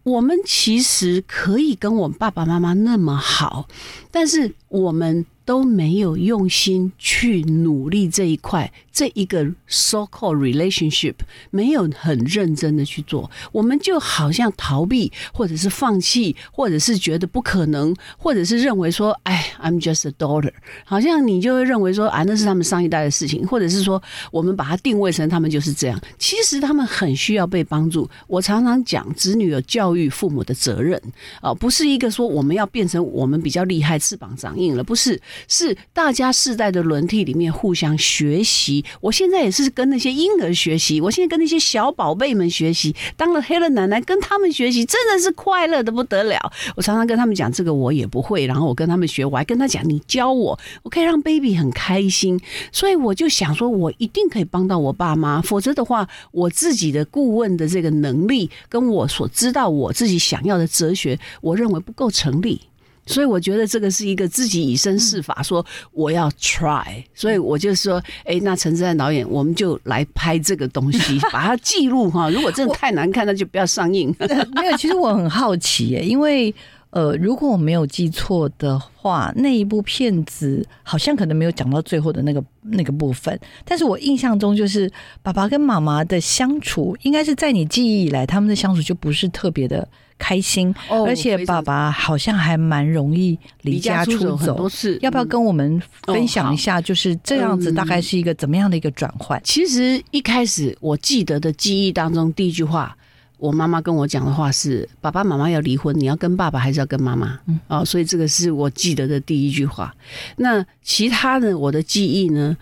[0.06, 3.68] 我们其实可以跟我们爸爸妈妈那么好，
[4.16, 5.26] 但是我们。
[5.46, 11.14] 都没有用心去努力这一块，这一个 so called relationship
[11.52, 20.52] 没有很认真的去做，我们就好像逃避，或者是放弃，或者是觉得不可能，或者是认为说，哎，I'm just a daughter，
[20.84, 24.02] 好像你就会认为说，啊，那是他们上一代的事情，或者是说，
[24.32, 26.02] 我们把它定位成他们就是这样。
[26.18, 28.10] 其实他们很需要被帮助。
[28.26, 31.00] 我常常讲，子女有教育父母的责任
[31.40, 35.20] 啊，不是一个说我们要变成我们比较厉害，翅膀长硬了，不是。
[35.48, 38.86] 是大家世代的轮替里面互相学习。
[39.02, 42.96] 我现在也是跟那些婴儿学习，我现在跟那些小宝贝们学习。
[43.18, 46.38] 当了黑了奶奶，跟他们学习真的是快乐的不得了。
[46.76, 52.40] 我常常跟他们讲这个我也不会，然后我跟他们学，我还跟他讲你教我，我可以让 baby 很开心。
[52.72, 62.62] 所以我就想说，我一定可以帮到我爸妈，否则的话，我自己的顾问的这个能力，跟我所知道我自己想要的哲学，我认为不够成立。
[63.06, 67.04] 所以我觉得这个是一个自己以身试法，说我要 try。
[67.14, 72.30] 所以我就说，哎，那陈志安导演，我们就来拍这个东西， 把它记录哈。
[72.30, 74.14] 如果真的太难看，那就不要上映。
[74.56, 76.54] 没有，其实我很好奇耶，因为
[76.90, 83.38] 呃，如果我没有记错的话，那一部片子好像可能没有讲到最后的那个那个部分。
[83.64, 84.90] 但是我印象中，就是
[85.22, 89.88] 爸爸跟妈妈的相处，应该是在你记忆以来，他们的相处就不是特别的。
[90.18, 96.80] 开心，而且爸爸好像还蛮容易离家出走，很多次要不要跟我们分享一下？
[96.82, 99.40] 就是这样子，大概是一个怎么样的一个转换？
[99.44, 102.96] 其实一开始我记得的记忆当中，第一句话，
[103.38, 109.94] 我妈妈跟我讲的话是：“爸爸妈妈要离婚，你要跟爸爸还是要跟妈妈？”嗯，哦，所以这个是我记得的第一句话。
[110.38, 112.56] 那其他的我的记忆呢？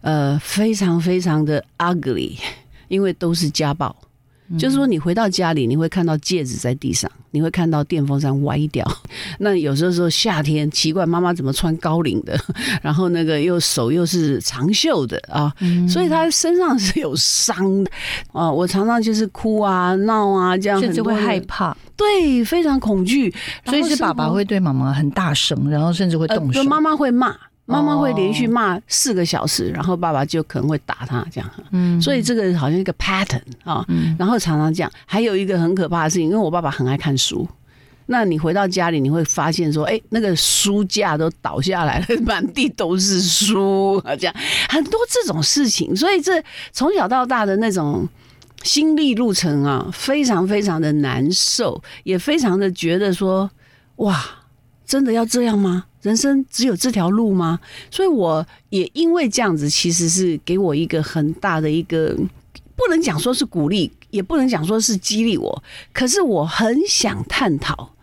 [0.00, 2.38] 呃，非常非常的 ugly，
[2.86, 3.94] 因为都是家暴。
[4.56, 8.86] 就是说，你回到家里，你会看到戒指在地上，你会看到电风扇歪掉。
[9.38, 12.38] 那有时候说夏天奇怪，妈妈怎么穿高领的？
[12.80, 15.52] 然后那个又手又是长袖的啊，
[15.88, 17.90] 所以她身上是有伤的
[18.32, 18.50] 啊。
[18.50, 23.34] 我常常就是哭啊、闹啊，这样甚至会害怕，对，非常恐惧。
[23.66, 27.36] 所以是爸爸会对妈妈很大声，然后甚至会动手，妈妈会骂。
[27.70, 31.50] 妈妈会连续骂四个小时，然后爸爸就可能会打他，这样。
[31.70, 33.84] 嗯，所以这个好像一个 pattern 啊。
[33.88, 34.16] 嗯。
[34.18, 34.90] 然后常常这样。
[35.04, 37.46] 还有一个很可怕的事情，因为我爸爸很爱看书，
[38.06, 44.34] 那你回到家里，你会发现说，哎，那个书架都倒下来了，满地都是书，这样
[44.70, 45.94] 很多这种事情。
[45.94, 48.08] 所以这从小到大的那种
[48.62, 53.50] 心历路程啊，非常非常的难受，也非常的觉得说，
[53.96, 54.24] 哇，
[54.86, 55.84] 真的要这样吗？
[56.02, 57.58] 人生只有这条路吗？
[57.90, 62.16] 所以我也因为这样子，其实是给我一个很大的一个，
[62.76, 67.94] 不能讲说是鼓励，也不能讲说是激励我，可是我很想探讨，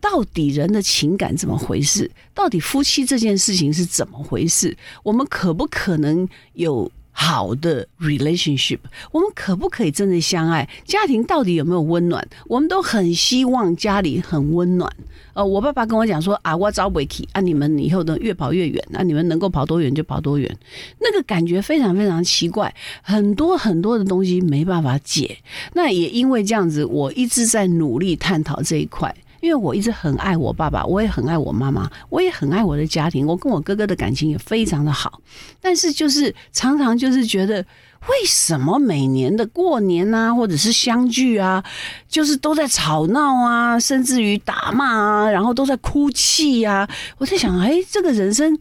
[0.00, 2.10] 到底人的情感怎么回事？
[2.34, 4.76] 到底夫妻这件事情是怎么回事？
[5.02, 6.90] 我们可不可能有？
[7.22, 8.78] 好的 relationship，
[9.12, 10.66] 我们可不可以真的相爱？
[10.86, 12.26] 家庭到底有没有温暖？
[12.46, 14.90] 我们都很希望家里很温暖。
[15.34, 20.58] 呃，我爸爸跟我讲说啊，我找维基啊，你们以后能越跑越远，那你们能够跑多远就跑多远。
[20.98, 25.36] 那个感觉非常非常奇怪，很多很多的东西没办法解。
[25.74, 29.14] 那也因为这样子，我一直在努力探讨这一块。
[29.40, 35.20] 因为我一直很爱我爸爸，我也很爱我妈妈，我也很爱我的家庭，我跟我哥哥的感情也非常的好。
[35.60, 37.64] 但是就是常常就是觉得，
[38.08, 41.64] 为什么每年的过年啊，或者是相聚啊，
[42.08, 46.88] 就是都在吵闹啊，甚至于打骂啊，然后都在哭泣啊。
[47.18, 48.58] 我在想，哎，这个人生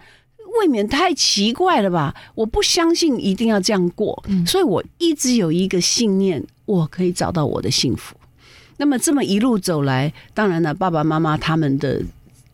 [0.62, 2.16] 未免太奇怪了吧？
[2.36, 8.16] 我不相信一定要这样过，所以我一直有一个信念，我可以找到我的幸福。
[8.80, 12.02] 那么这么一路走来，当然了，爸爸妈妈他们的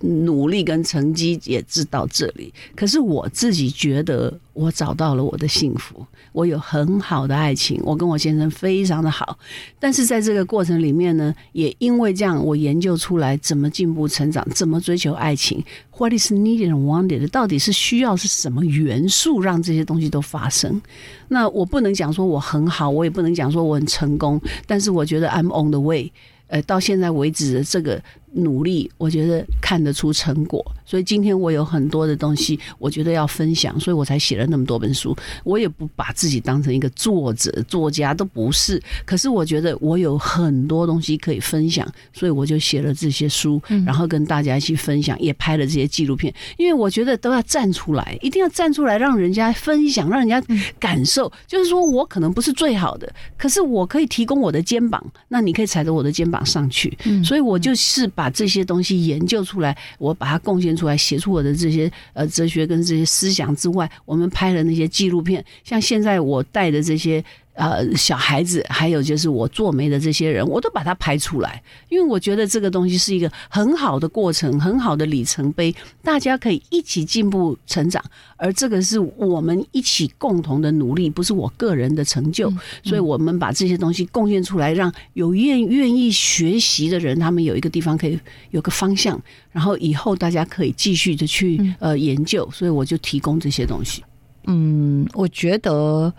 [0.05, 2.53] 努力跟成绩也知到这里。
[2.75, 9.37] 可是我自己觉得，我找到了我的幸福，我有很好的爱情，我跟我先生非常的好。
[9.79, 15.63] 但是在这个过程里面呢，也因为这样，我研究出来怎么进步成长，怎么追求爱情。
[15.97, 17.27] What is needed and wanted？
[17.29, 20.81] 到底是需要是什么元素让这些东西都发生？
[21.29, 26.11] 那我不能讲说我很好，我也不能讲说我很成功，但是我觉得 I'm on the way。
[26.47, 28.01] 呃，到现在为止的这个。
[28.35, 35.15] 努力，我觉得看得出成果，所以今天我有很多的东西，我觉得要分享，所以我才写了那么多本书。
[35.45, 38.81] 我也不把自己当成一个作者、作家，都不是。
[39.05, 46.33] 可是我觉得我有很多东西可以分享，所以我就写了这些书，然后跟大家一起分享，也拍了这些纪录片。
[46.57, 50.43] 因为我觉得都要站出来，一定要站出来，让人家分享，让人家
[50.77, 51.31] 感受。
[51.47, 56.97] 就是说我可能不是最好的，可是我可以提供我的肩膀，那你可以踩着我的肩膀上去。
[57.23, 58.24] 所以我就是把。
[58.25, 67.23] 把这些东西研究出来，我把它贡献出来，写出我的这些呃哲学跟这些思想之外，我们拍的那些纪录片，像现在我带的这些。
[67.55, 78.03] 呃，小孩子，还有就是我做媒的这些人，我都把它拍出来，因为我觉得这个东西是一个很好的过程，很好的里程碑，大家可以一起进步成长，
[78.35, 88.19] 而这个是我们一起共同的努力，不是我个人的成就，所以我们把这些东西贡献出来，让有愿愿意学习的人，他们有一个地方可以
[88.51, 89.17] 有个方向，
[89.53, 94.03] 然后以后大家可以继续的去呃研究，所以我就提供这些东西。
[94.47, 96.13] 嗯，我觉得。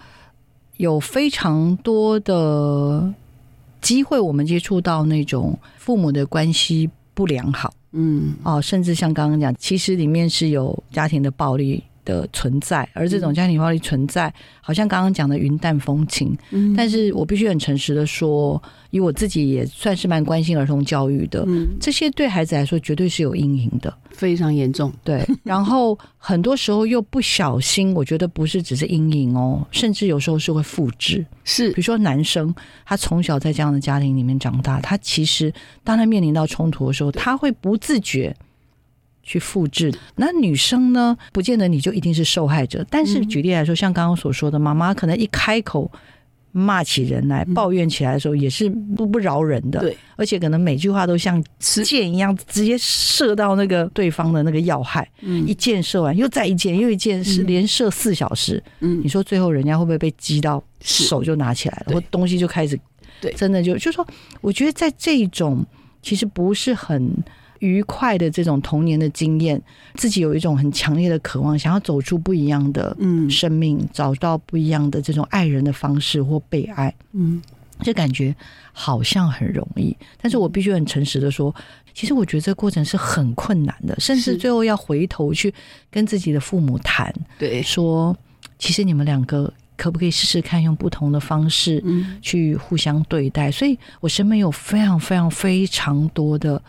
[0.77, 3.13] 有非常多的
[3.81, 18.63] 机会，我们接触到那种父母的关系不良好，嗯，哦，甚至像刚刚讲，其实里面是有家庭的暴力的存在，而这种家庭暴力存在，好像刚刚讲的云淡风轻，嗯，但是我必须很诚实的说。
[18.91, 21.47] 以我自己也算是蛮关心儿童教育的，
[21.79, 24.91] 这些对孩子来说绝对是有阴影的，非常严重。
[25.05, 31.23] 对， 然后很多时候又不小心，我觉得不是只是阴影哦，甚至有时候是会复制。
[31.45, 32.55] 是，比如说男生，
[32.87, 35.53] 他从小在这样的家庭里面长大，他其实
[35.85, 38.35] 当他面临到冲突的时候，他会不自觉
[39.27, 39.93] 去复制。
[40.15, 45.91] 那女生呢，不见得你就一定是受害者，但是举例来说，像刚刚所说的，妈妈可能一开口。
[46.59, 55.07] 骂起人来，抱怨起来的时候也是不不饶人的，对，而且可能每句话都像箭一样，直接射到那个对方的那个要害。
[55.21, 58.63] 嗯，一箭射完，又再一箭，又一箭，是连射四小时。
[58.81, 62.81] 嗯，你说最后人家会不会被击到手就拿起来了，或东西就开始？
[63.21, 64.07] 对，真的就就说，
[64.41, 65.63] 我觉得在这种
[66.01, 67.23] 其实不是很。
[67.61, 69.61] 愉快的这种童年的经验，
[69.95, 73.31] 自己有一种很强烈的渴望，想要走出不一样的嗯。
[73.31, 77.43] 生命，找到不一样的这种爱人的方式或被爱，嗯，
[77.81, 78.35] 这感觉
[78.73, 81.55] 好像很容易，但是我必须很诚实的说，
[81.93, 85.53] 其实我觉得这个过程是很困难的，甚至最后要回头去
[85.91, 88.17] 跟自己的父母谈，对，说
[88.59, 96.63] 其实你们两个可不可以试试看用不同的方式，嗯，去互相对待，所以我身边有非常非常非常多的。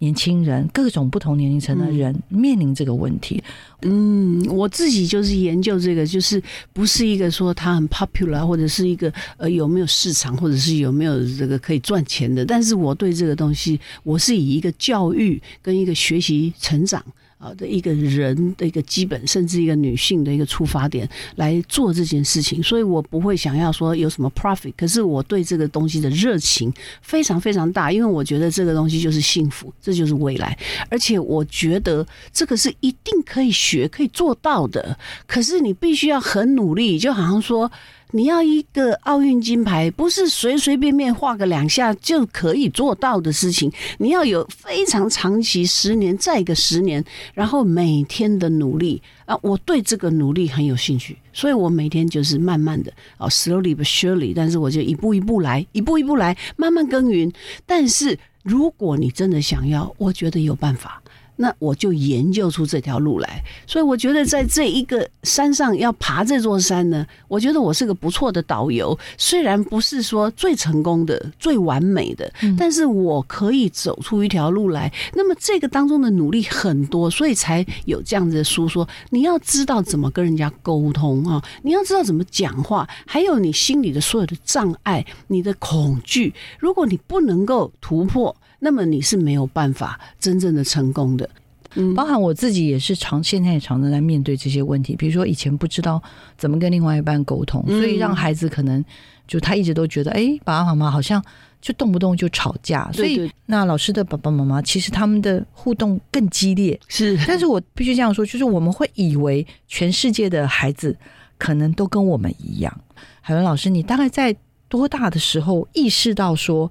[0.00, 3.42] 年轻人，各种不同年龄层的人面临这个问题。
[3.82, 6.42] 嗯，我自己就是研究这个，就是
[6.72, 12.44] 不是一个说它很 popular，或者是一个呃有没有市场，或者是有没有这个可以赚钱的。
[12.44, 17.02] 但是我对这个东西，我是以一个教育跟一个学习成长。
[17.40, 30.56] 啊的一个人的一个基本，甚至一个女性的一个出发点来做这件事情，所以我不会想要说有什么 profit，可是我对这个东西的热情非常非常大，因为我觉得这个东西就是幸福，这就是未来，
[30.90, 37.72] 而且我觉得这个是一定可以学、可以做到的，可是你必须要很努力，就好像说。
[38.12, 43.70] 你要一个奥运金牌，不是随随便便画个两下就可以做到的事情。
[43.98, 47.04] 你要有非常长期，十年再一个十年，
[47.34, 49.38] 然后每天的努力啊！
[49.42, 57.32] 我对这个努力很有兴趣，所以我每天就是慢慢的啊，slowly but surely，但是我就一步一步来，一步一步来，慢慢耕耘。
[57.64, 60.99] 但是如果你真的想要，我觉得有办法。
[61.42, 68.96] 那我就研究出这条路来，所以我觉得在这一个山上要爬这座山呢，我觉得我是个不错的导游。
[69.16, 74.92] 虽然不是说最成功的、最完美的，但是我可以走出一条路来。
[75.14, 88.36] 那么这个当中的努力很多，所以才有这样子的书说：你要知道怎么跟人家沟通啊，你要知道怎么讲话，还有你心里的所有的障碍、你的恐惧，如果你不能够突破。
[88.62, 91.28] 那么你是没有办法真正的成功的，
[91.74, 96.00] 嗯，包含我自己也是常现在也常常在面对这些问题，比如说以前不知道
[96.36, 98.84] 怎么跟另外一半沟通，所以让孩子可能
[99.26, 101.24] 就他一直都觉得，哎，爸爸妈妈好像
[101.62, 110.94] 就动不动就吵架，所以那老师的爸爸妈妈其实他们的互动更激烈，是，但是我必须这样说，就是我们会以为全世界的孩子
[111.38, 112.80] 可能都跟我们一样。
[113.22, 114.36] 海文老师，你大概在
[114.68, 116.70] 多大的时候意识到说？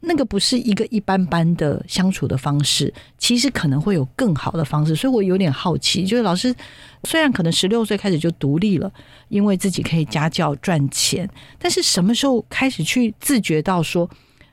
[0.00, 6.04] 那个不是一个一般般的相处的方式，其实可能会有更好的方式，所以我有点好奇。
[6.04, 6.54] 就是老师
[7.02, 8.90] 虽然可能十六岁开始就独立了，
[9.28, 11.28] 因为自己可以家教赚钱，
[11.58, 14.08] 但是什么时候开始去自觉到说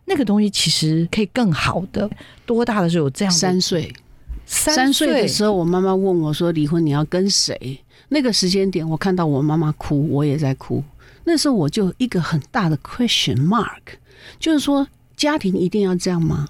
[0.06, 2.10] 那个东西其实可以更好的？
[2.48, 3.32] 多大的时候有这样？
[3.32, 3.94] 三岁，
[4.48, 7.80] 三岁的时候，我妈妈问我说：“离婚你要跟谁？”
[8.10, 10.84] 那个时间点，我看到我妈妈哭，我也在哭。
[11.24, 13.82] 那时候我就一个很大的 question mark，
[14.40, 14.88] 就是说。
[15.16, 16.48] 家庭一定要这样吗？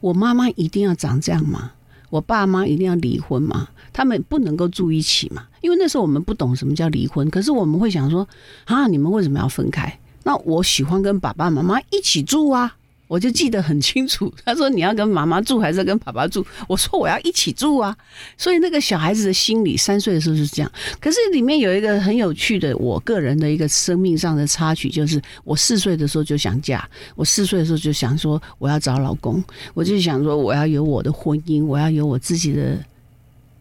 [0.00, 1.72] 我妈妈一定要长这样吗？
[2.10, 3.68] 我爸妈一定要离婚吗？
[3.92, 5.44] 他们不能够住一起吗？
[5.60, 8.26] 因为那时候我们不懂什么叫离婚，可是我们会想说：
[8.64, 9.98] 啊，你们为什么要分开？
[10.22, 12.76] 那我喜欢跟爸爸妈妈一起住啊。
[13.08, 16.44] 我就记得很清楚， 他说你要跟妈妈住还是跟爸爸住？
[16.68, 17.96] 我说我要一起住啊。
[18.36, 20.70] 所以那个小孩子的心理，三岁的时候是这样。
[21.00, 29.42] 可是里面有一个很有趣的，我个人的一个生命上的插曲，就是我四岁的时候就想嫁，我四岁的时候就想说我要找老公，
[29.72, 32.78] 我就想说我要有我的婚姻，我要有我自己的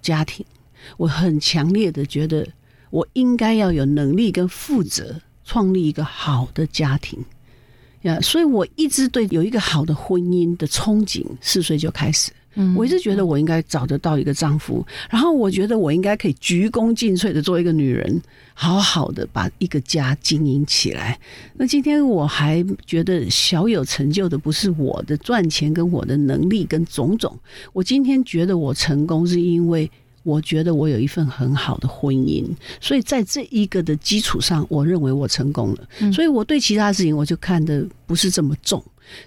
[0.02, 0.46] 家庭。
[0.98, 2.46] 我很强烈的觉得，
[2.90, 7.24] 我应该要有能力跟负责，创立一个好的家庭。
[8.08, 12.32] 呀，所以我一直对有一个好的婚姻的憧憬，四岁就开始。
[12.56, 18.20] 嗯，我一直觉得我应该找得到一个丈夫，然后我觉得我应该可以鞠躬尽瘁的做一个女人，
[18.56, 21.20] 好好的把一个家经营起来。
[21.54, 27.38] 那今天我还觉得小有成就的，不是我的赚钱跟我的能力跟种种。
[27.74, 29.92] 我今天觉得我成功，是因为。
[30.28, 32.46] 我觉得我有一份很好的婚姻，
[32.82, 36.12] 所以在这一个的基础上，我认为我成功了。
[36.12, 38.84] 所以我对其他事情我就看的不是这么重。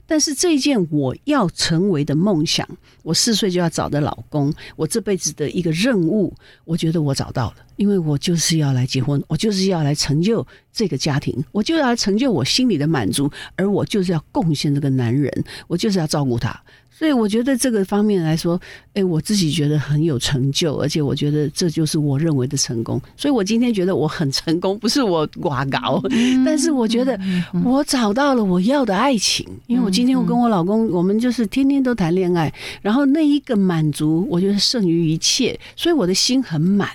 [0.06, 2.68] 但是这一件我要成为的梦想，
[3.02, 6.34] 我四岁就要找的老公，我这辈子的一个任务，
[6.66, 15.32] 我觉得我找到了，因为我就是要来结婚，我就是要来成就这个家庭，我就要来成就我心里的满足，而我就是要贡献这个男人，
[15.66, 16.62] 我就是要照顾他。
[17.00, 18.60] 所以我觉得这个方面来说，
[18.92, 23.00] 哎，我自己觉得很有成就，而且我觉得这就是我认为的成功。
[23.16, 25.98] 所以我今天觉得我很成功，不是我挂高，
[26.44, 27.18] 但是我觉得
[27.64, 29.48] 我找到了我要的爱情。
[29.66, 36.90] 因为我今天我跟我老公，我们就是天天都谈恋爱，然后那一个满足，我觉得胜于一切，所以我的心很满。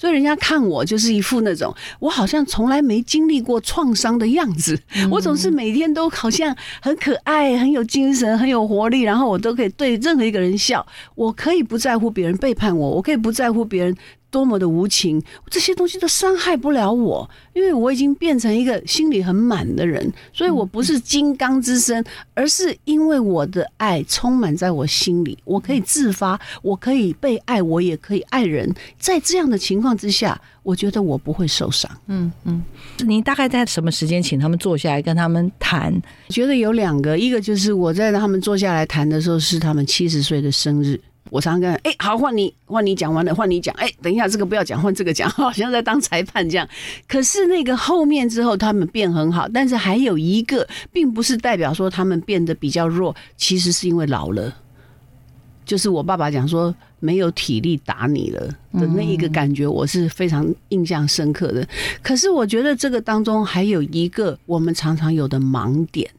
[0.00, 4.80] 所以人家看我就是一副那种我好像从来没经历过创伤的样子，
[5.10, 13.94] 我总是每天都好像很可爱、很有精神、很有活力，然后我都可以对任何一个人笑，我可以不在乎别人背叛我，我可以不在乎别人
[14.30, 22.04] 多么的无情，这些东西都伤害不了我，因为我已经变成一个心里很满的人，所以我不是金刚之身，
[22.34, 28.72] 而是因为我的爱充满在我心里，我可以自发，我可以被爱，我也可以爱人。
[28.98, 31.90] 在这样的情况之下，我觉得我不会受伤。
[32.06, 32.62] 嗯嗯，
[33.06, 35.92] 你大概在什么时间请他们坐下来跟他们谈？
[36.28, 41.00] 觉得有两个，一个就是我在他们坐下来谈的时候，是他们七十岁的生日。
[41.28, 43.74] 我常常跟哎，好换你换你讲完了，换你讲。
[43.76, 46.68] 哎，等一下这个不要讲，换这个讲，好像在当裁判这样。
[47.06, 54.52] 可是那个后面之后，他们变很好，但是还有一个，并不是代表说他们变得比较弱，其实是因为老了。
[55.64, 58.40] 就是我爸爸讲说没有体力打你了
[58.72, 61.64] 的那一个感觉，我是非常印象深刻的。
[62.02, 66.10] 可是我觉得这个当中还有一个我们常常有的盲点。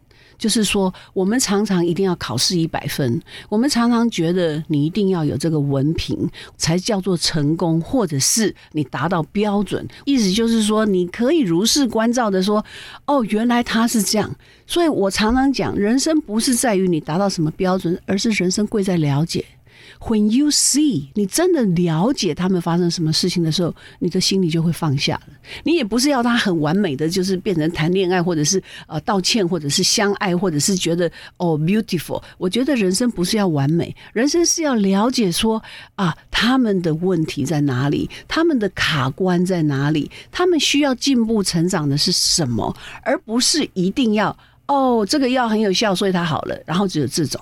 [0.41, 6.27] 就是说，我们常常一定要考试一百分，我们常常觉得你一定要有这个文凭
[6.57, 9.87] 才叫做成功，或者是你达到标准。
[10.03, 12.65] 意思就是说，你可以如是关照的说，
[13.05, 14.35] 哦，原来他是这样。
[14.65, 19.45] 所以我常常讲，人生不是在于你达到什么标准，而是人生贵在了解。
[20.03, 25.33] When you see，你真的了解他们发生什么事情的时候，你的心里就会放下了。
[25.63, 32.21] 你也不是要他很完美的，就是变成谈恋爱，或者是呃道歉，或者是相爱，或者是觉得哦 beautiful。
[32.37, 35.63] 我觉得人生不是要完美，人生是要了解说
[35.95, 44.35] 啊他们的问题在哪里，他们的卡关在哪里，他们需要进步成长的是什么，而不是一定要
[44.67, 47.39] 哦这个药很有效，所以他好了，然后只有这种。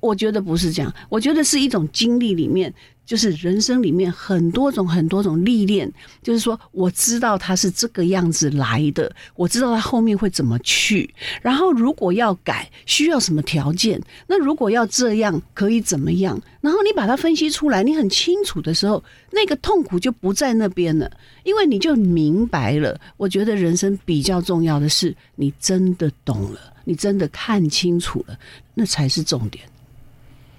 [0.00, 2.72] 我觉得不是这样，我觉得是一种经历里面，
[3.04, 5.90] 就是人生里面很多种很多种历练。
[6.22, 11.12] 就是说，我知道他是这个样子来的，我知道他后面会怎么去。
[11.42, 14.00] 然后，如果要改，需要什么条件？
[14.26, 16.40] 那如果要这样，可以怎么样？
[16.60, 21.10] 然后你把它分析出来，你很清楚的时候，那个痛苦就不在那边了，
[21.44, 23.00] 因为你就明白了。
[23.16, 28.38] 我觉得人生比较重要的是，你真的懂了，你真的看清楚了，
[28.74, 29.64] 那才是重点。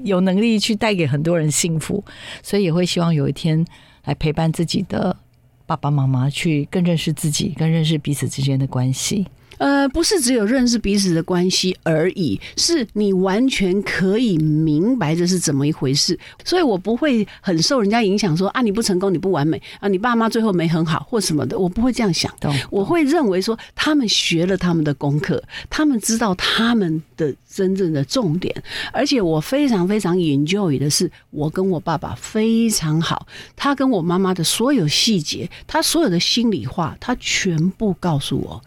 [0.03, 2.03] 有能力去带给很多人幸福，
[2.41, 3.65] 所以也会希望有一天
[4.05, 5.15] 来陪伴自己的
[5.65, 9.27] 爸爸妈妈，去更认识自己，更认识彼此之间的关系。
[9.57, 16.17] 呃，不是只有认识彼此的关系而已，是你完全可以明白这是怎么一回事。
[16.45, 22.33] 所以我不会很受人家影响，说啊你不成功，你不完美啊，你爸妈最后没很好或什么的，我不会这样想。
[22.69, 33.27] 我会认为说，他们学了他们的功课，他们知道他们的真正的重点，而且我非常非常 enjoy 的是，我跟我爸爸非常好，
[33.57, 38.61] 他跟我妈妈的所有细节，他所有的心里话，他全部告诉我。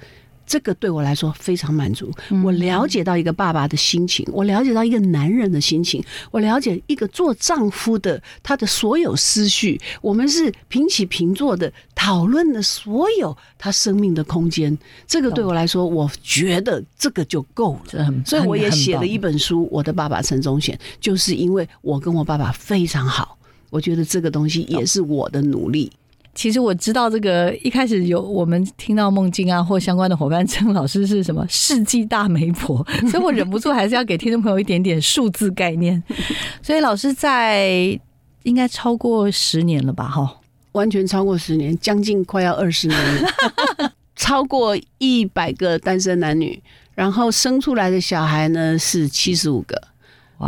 [0.53, 2.13] 这个对我来说非常满足。
[2.45, 9.81] 我了解到一个爸爸的心情，我了解到一个男人的心情，我了解一个做丈夫的他的所有思绪。
[10.03, 14.77] 我们是平起平坐的讨论了所有他生命的空间。
[15.07, 18.13] 这个对我来说，我觉得这个就够了。
[18.27, 23.39] 所以我也写了一本书《我的爸爸陈忠贤》，就是因为我跟我爸爸非常好。
[23.71, 25.91] 我觉得这个东西也是我的努力。
[26.35, 36.03] 其实我知道这个一开始有我们听到梦境啊或相关的伙伴称老师是什么世纪大媒婆， 所以我忍不住还是要给听众朋友一点点数字概念。
[36.63, 37.99] 所以老师在
[38.45, 40.09] 应该超过十年了吧？
[40.09, 40.41] 哈，
[40.73, 46.63] 完全超过十年，将近快要二十年了， 超过一百个单身男女，
[46.95, 49.92] 然后生出来的小孩呢是七十五个。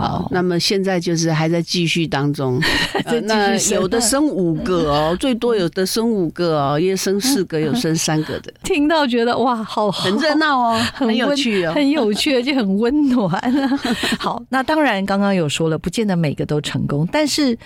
[0.00, 2.60] 好，那么现在就是还在继续当中，
[3.24, 8.52] 那有的生五个哦， 最多有的生五个哦，也生四个，有生三个的。
[8.64, 13.30] 听到觉得哇，好很热闹哦，很有趣哦，很有趣，而且很温暖。
[14.18, 17.56] 好，那当然刚刚有说了，不见得每个都成功，但是。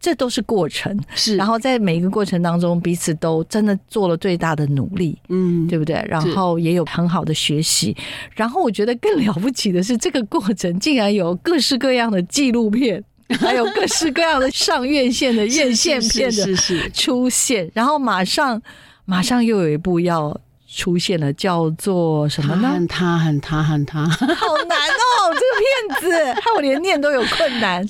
[0.00, 6.02] 这都是过程，是，然后在每一个过程当中，彼此都真的做了最大的努力，嗯，对不对？
[6.08, 7.94] 然后也有很好的学习，
[8.34, 13.04] 然后我觉得更了不起的是，这个过程竟然有各式各样的纪录片，
[13.38, 16.56] 还有各式各样的上院线的院线片的
[16.94, 18.60] 出现，然后马上
[19.04, 20.34] 马上又有一部要
[20.66, 22.70] 出现了，叫做什么呢？
[22.70, 25.34] 恨他，很他，很他，好难哦！
[25.34, 27.86] 这个片子， 害我连念都有困难。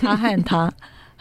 [0.00, 0.72] 他恨他。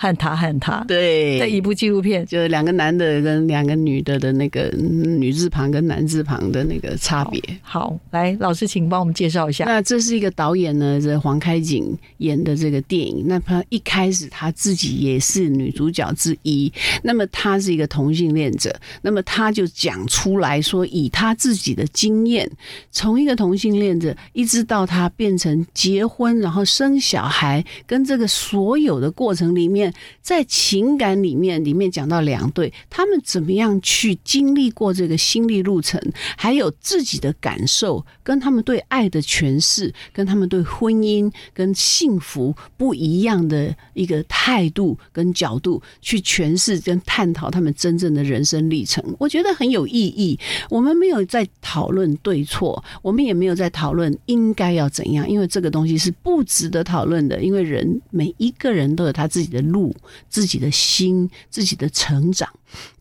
[0.03, 7.41] 和他和他对的一部纪录片，就是两个男的跟两个女的的那个女字旁跟男字旁的那个差别。
[7.61, 9.63] 好，来老师，请帮我们介绍一下。
[9.63, 13.23] 那这是一个导演呢，这黄开景演的这个电影。
[13.25, 16.69] 那他一开始他自己也是女主角之一。
[17.01, 22.51] 那么他是一个同性恋者，那么他就讲出来说，以他自己的经验，
[22.91, 29.92] 从一个同性恋者一直到他变成结婚，然后生小孩，跟这个所有的过程里面。
[30.21, 36.01] 在情感里面，里面讲到两对，他们怎么样去经历过这个心理路程，
[36.37, 50.39] 还有自己的感受，跟他们对爱的诠释，跟他们对婚姻跟幸福不一样的一个态度跟角度去诠释跟探讨他们真正的人生历程，我觉得很有意义。
[50.69, 57.41] 我们没有在讨论对错，我们也没有在讨论应该要怎样，因为这个东西是不值得讨论的。
[57.41, 59.82] 因为人每一个人都有他自己的路、
[60.29, 62.47] 自己的心、自己的成长。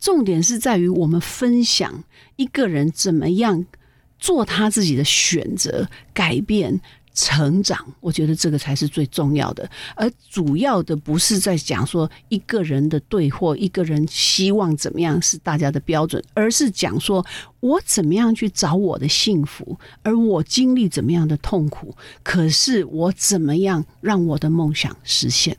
[0.00, 2.02] 重点是在于我们分享
[2.36, 3.66] 一个人怎么样
[4.18, 6.80] 做他自己的选择、改变。
[7.14, 17.22] 成长，我觉得这个才是最重要的，而主要的不是在讲说一个人的对或一个人希望怎么样是大家的标准，而是讲说
[17.60, 25.54] 我怎么样去找我的幸福，而我经历怎么样的痛苦，可是我怎么样让我的梦想实现。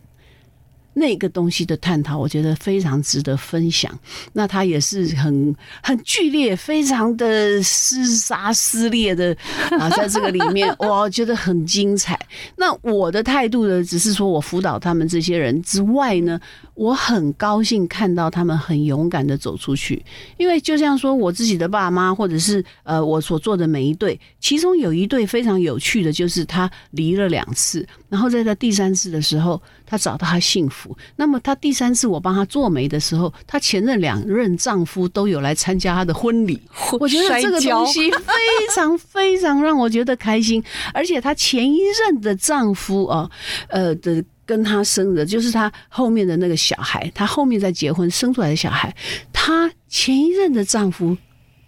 [0.94, 3.92] 那个东西的探讨，我觉得非常值得分享。
[4.34, 9.36] 那他也是很很剧烈，非常的厮杀撕裂的
[9.80, 12.20] 啊， 在这个里面，我觉得很精彩。
[12.56, 16.40] 那我的态度呢，只是说我辅导他们这些人之外呢，
[16.76, 20.04] 我很高兴看到他们很勇敢的走出去。
[20.38, 30.96] 因为就像说我自己的爸妈，或者是呃我所做的每一对，其中有一对非常有趣的，就是他离了两次，然后在他第三次的时候，他找到他幸福。
[31.16, 36.62] 那么，她第三次我帮她做媒的时候，她前任两任丈夫都有来参加她的婚礼。
[37.00, 38.20] 我觉得这个东西非
[38.76, 40.64] 常非常让我觉得开心。
[40.94, 43.28] 而且她前一任的丈夫啊，
[43.70, 48.96] 呃的跟她生的，就是她后面的那个小孩，她后面再结婚生出来的小孩，
[49.34, 51.18] 她前一任的丈夫。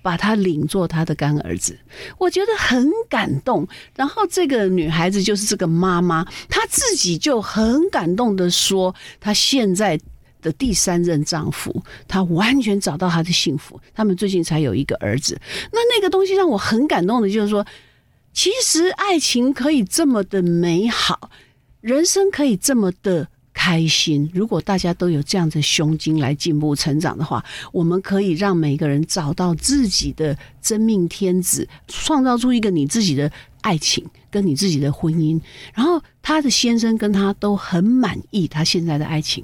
[0.05, 1.75] 把他领做他的干儿子，
[2.19, 3.67] 我觉得很感动。
[3.95, 9.99] 然后这个女孩子就是这个妈妈，她自己就很感动的说，她现在
[10.43, 13.81] 的第三任丈夫，她完全找到她的幸福。
[13.95, 15.41] 他们最近才有一个儿子，
[15.71, 17.65] 那那个东西让我很感动的，就是说，
[18.31, 21.31] 其实爱情可以这么的美好，
[21.81, 23.29] 人生可以这么的。
[23.55, 24.29] 开心。
[24.33, 33.31] 如果大家都有这样的胸襟来进步成长的话，我们可以让每个人找到自己的真命天子，创造出一个你自己的
[33.61, 35.41] 爱情跟你自己的婚姻。
[35.73, 39.43] 然后他的先生跟他都很满意他现在的爱情。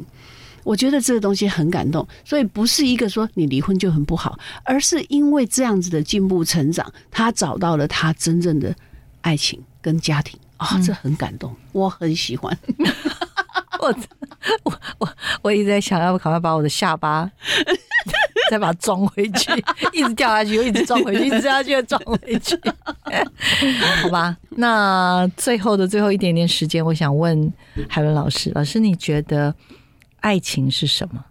[0.64, 8.76] 我觉得这个东西很感动，所以不是一个说你离婚就很不好，而是因为这样子的进步成长，他找到了他真正的
[9.22, 12.56] 爱情跟家庭啊，这很感动，我很喜欢。
[13.82, 13.96] 我
[14.64, 15.10] 我我
[15.42, 17.30] 我一直在想，要不赶快把我的下巴
[18.50, 19.52] 再把它装回去，
[19.94, 22.60] 一直掉下去，又一直装回去，一直掉下去又装回去，
[24.04, 24.38] 好吧？
[24.52, 27.52] 那最后的最后一点点时间，我想问
[27.90, 29.54] 海伦老师，老师你觉得
[30.20, 31.24] 爱情是什么？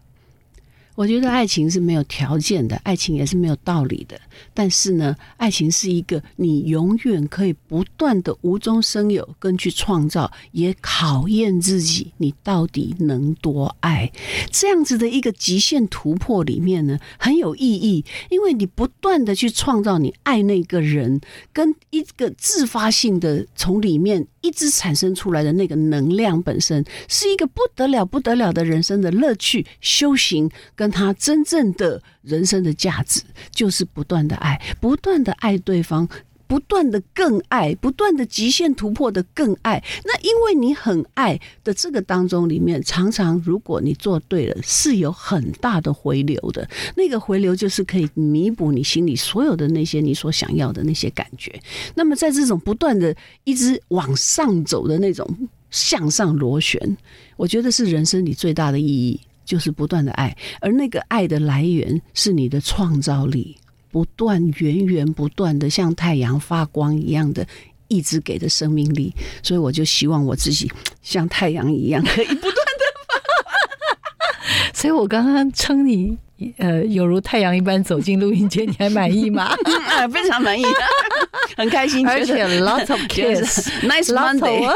[0.97, 4.21] 我觉得爱情是没有条件的，爱情也是没有道理的。
[4.53, 14.13] 但是呢，爱情是一个你永远可以不断的无中生有，跟去创造，也考验自己，你到底能多爱。
[14.51, 21.21] 这样子的一个极限突破里面呢，很有意义，因为你不断的去创造你爱那个人，
[21.53, 30.91] 跟一个自发性的从里面一直产生出来的那个能量本身，是一个不得了、不得了的人生的乐趣、修行跟。
[30.91, 36.09] 他真正的人生的价值，就是不断的爱，不断的爱对方，
[36.47, 39.83] 不断的更爱，不断的极限突破的更爱。
[40.05, 46.69] 那因为你很爱的这个当中里面，常常如果你做对了，是有很大的回流的。
[46.97, 51.57] 那个回流就是可以弥补你心里所有的那些你所想要的那些感觉。
[51.95, 53.15] 那么在这种不断的
[53.45, 56.97] 一直往上走的那种向上螺旋，
[57.37, 59.21] 我觉得是人生里最大的意义。
[59.51, 63.57] 就是不断的爱，而那个爱的来源是你的创造力，
[63.91, 67.45] 不断源源不断的像太阳发光一样的，
[67.89, 69.13] 一直给的生命力。
[69.43, 70.71] 所以我就希望我自己
[71.03, 74.71] 像太阳一样， 可以不断的发。
[74.73, 76.17] 所以我刚刚称你。
[76.59, 79.55] 呃，有如太阳一般走进录音间，你还满意吗？
[80.13, 80.65] 非常满意，
[81.57, 84.67] 很开心，而且 lots of kiss，nice Monday，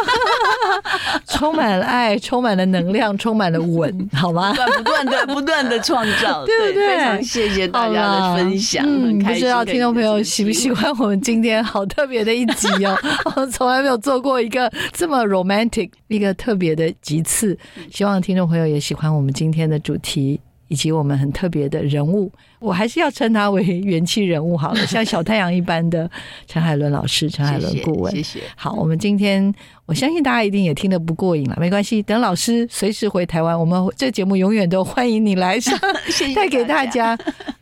[1.27, 4.55] 充满了爱，充满了能量，充满了吻，好吗？
[4.77, 6.89] 不断的、不断的创造，对不对？
[6.89, 12.97] 非常谢谢大家的分享，嗯，不知道听众朋友喜不喜欢我们今天好特别的一集哦，
[13.37, 17.57] 我从来没有做过一个这么 romantic 一个特别的集次，
[17.91, 20.41] 希望听众朋友也喜欢我们今天的主题。
[20.75, 26.11] 以及我们很特别的人物，我还是要称他为元气人物好了， 像小太阳一般的
[26.49, 28.13] 陈海伦老师、陈海伦顾问。
[28.13, 28.41] 谢谢。
[28.57, 29.55] 好，我们今天
[29.87, 35.79] 我相信大家一定也听得不过瘾了，没关系，等老师随时回台湾，我们这节目永远都欢迎你来上，
[36.35, 37.17] 带给大家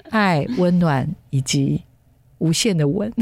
[0.08, 1.82] 爱、温暖以及
[2.42, 3.10] 无限的吻。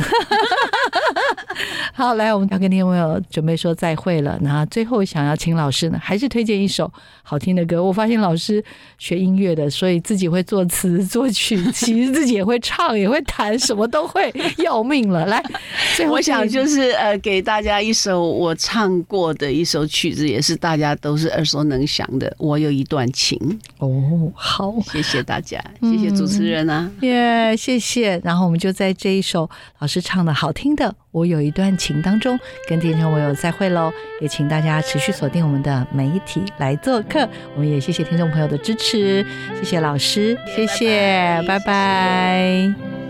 [1.93, 4.39] 好，来，我们要跟听众朋友准备说再会了。
[4.41, 6.91] 那最后想要请老师呢，还是推荐一首
[7.23, 7.83] 好听的歌。
[7.83, 8.65] 我发现老师
[8.97, 15.27] 学音乐的，所以自己会作词作曲，其实自己也会唱，也会弹，什么都会，要命了。
[15.27, 15.45] 来，
[15.95, 22.35] 最后我想就是呃，给大家一首我唱过的一首曲子，也是大家都是耳熟能详的。
[22.39, 23.39] 我有一段情
[23.79, 28.19] 哦，好，谢谢大家，谢谢主持人啊，耶，谢谢。
[28.25, 29.49] 然后我们就在这一首
[29.79, 30.95] 老师唱的好听的。
[31.11, 32.39] 我有一段情当中，
[32.69, 37.29] 跟听众朋友再会喽，也请大家持续锁定我们的媒体来做客。
[37.55, 42.73] 我们也谢谢听众朋友的支持，谢谢老师，谢谢，拜拜。
[42.77, 43.10] 我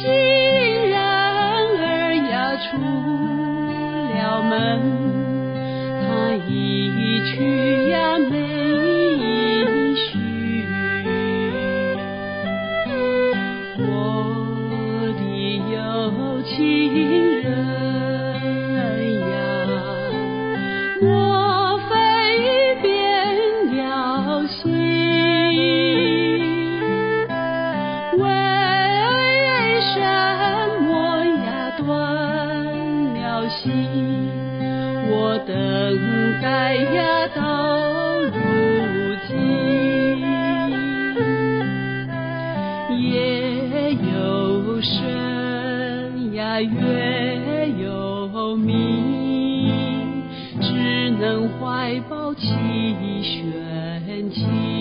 [0.00, 0.08] 新
[0.90, 2.78] 人儿呀出
[4.14, 4.54] 了门，
[6.06, 6.06] 他
[6.46, 6.48] 一
[7.26, 8.47] 去呀没
[46.56, 50.22] 月有明，
[50.60, 52.46] 只能怀抱七
[53.22, 54.77] 玄情。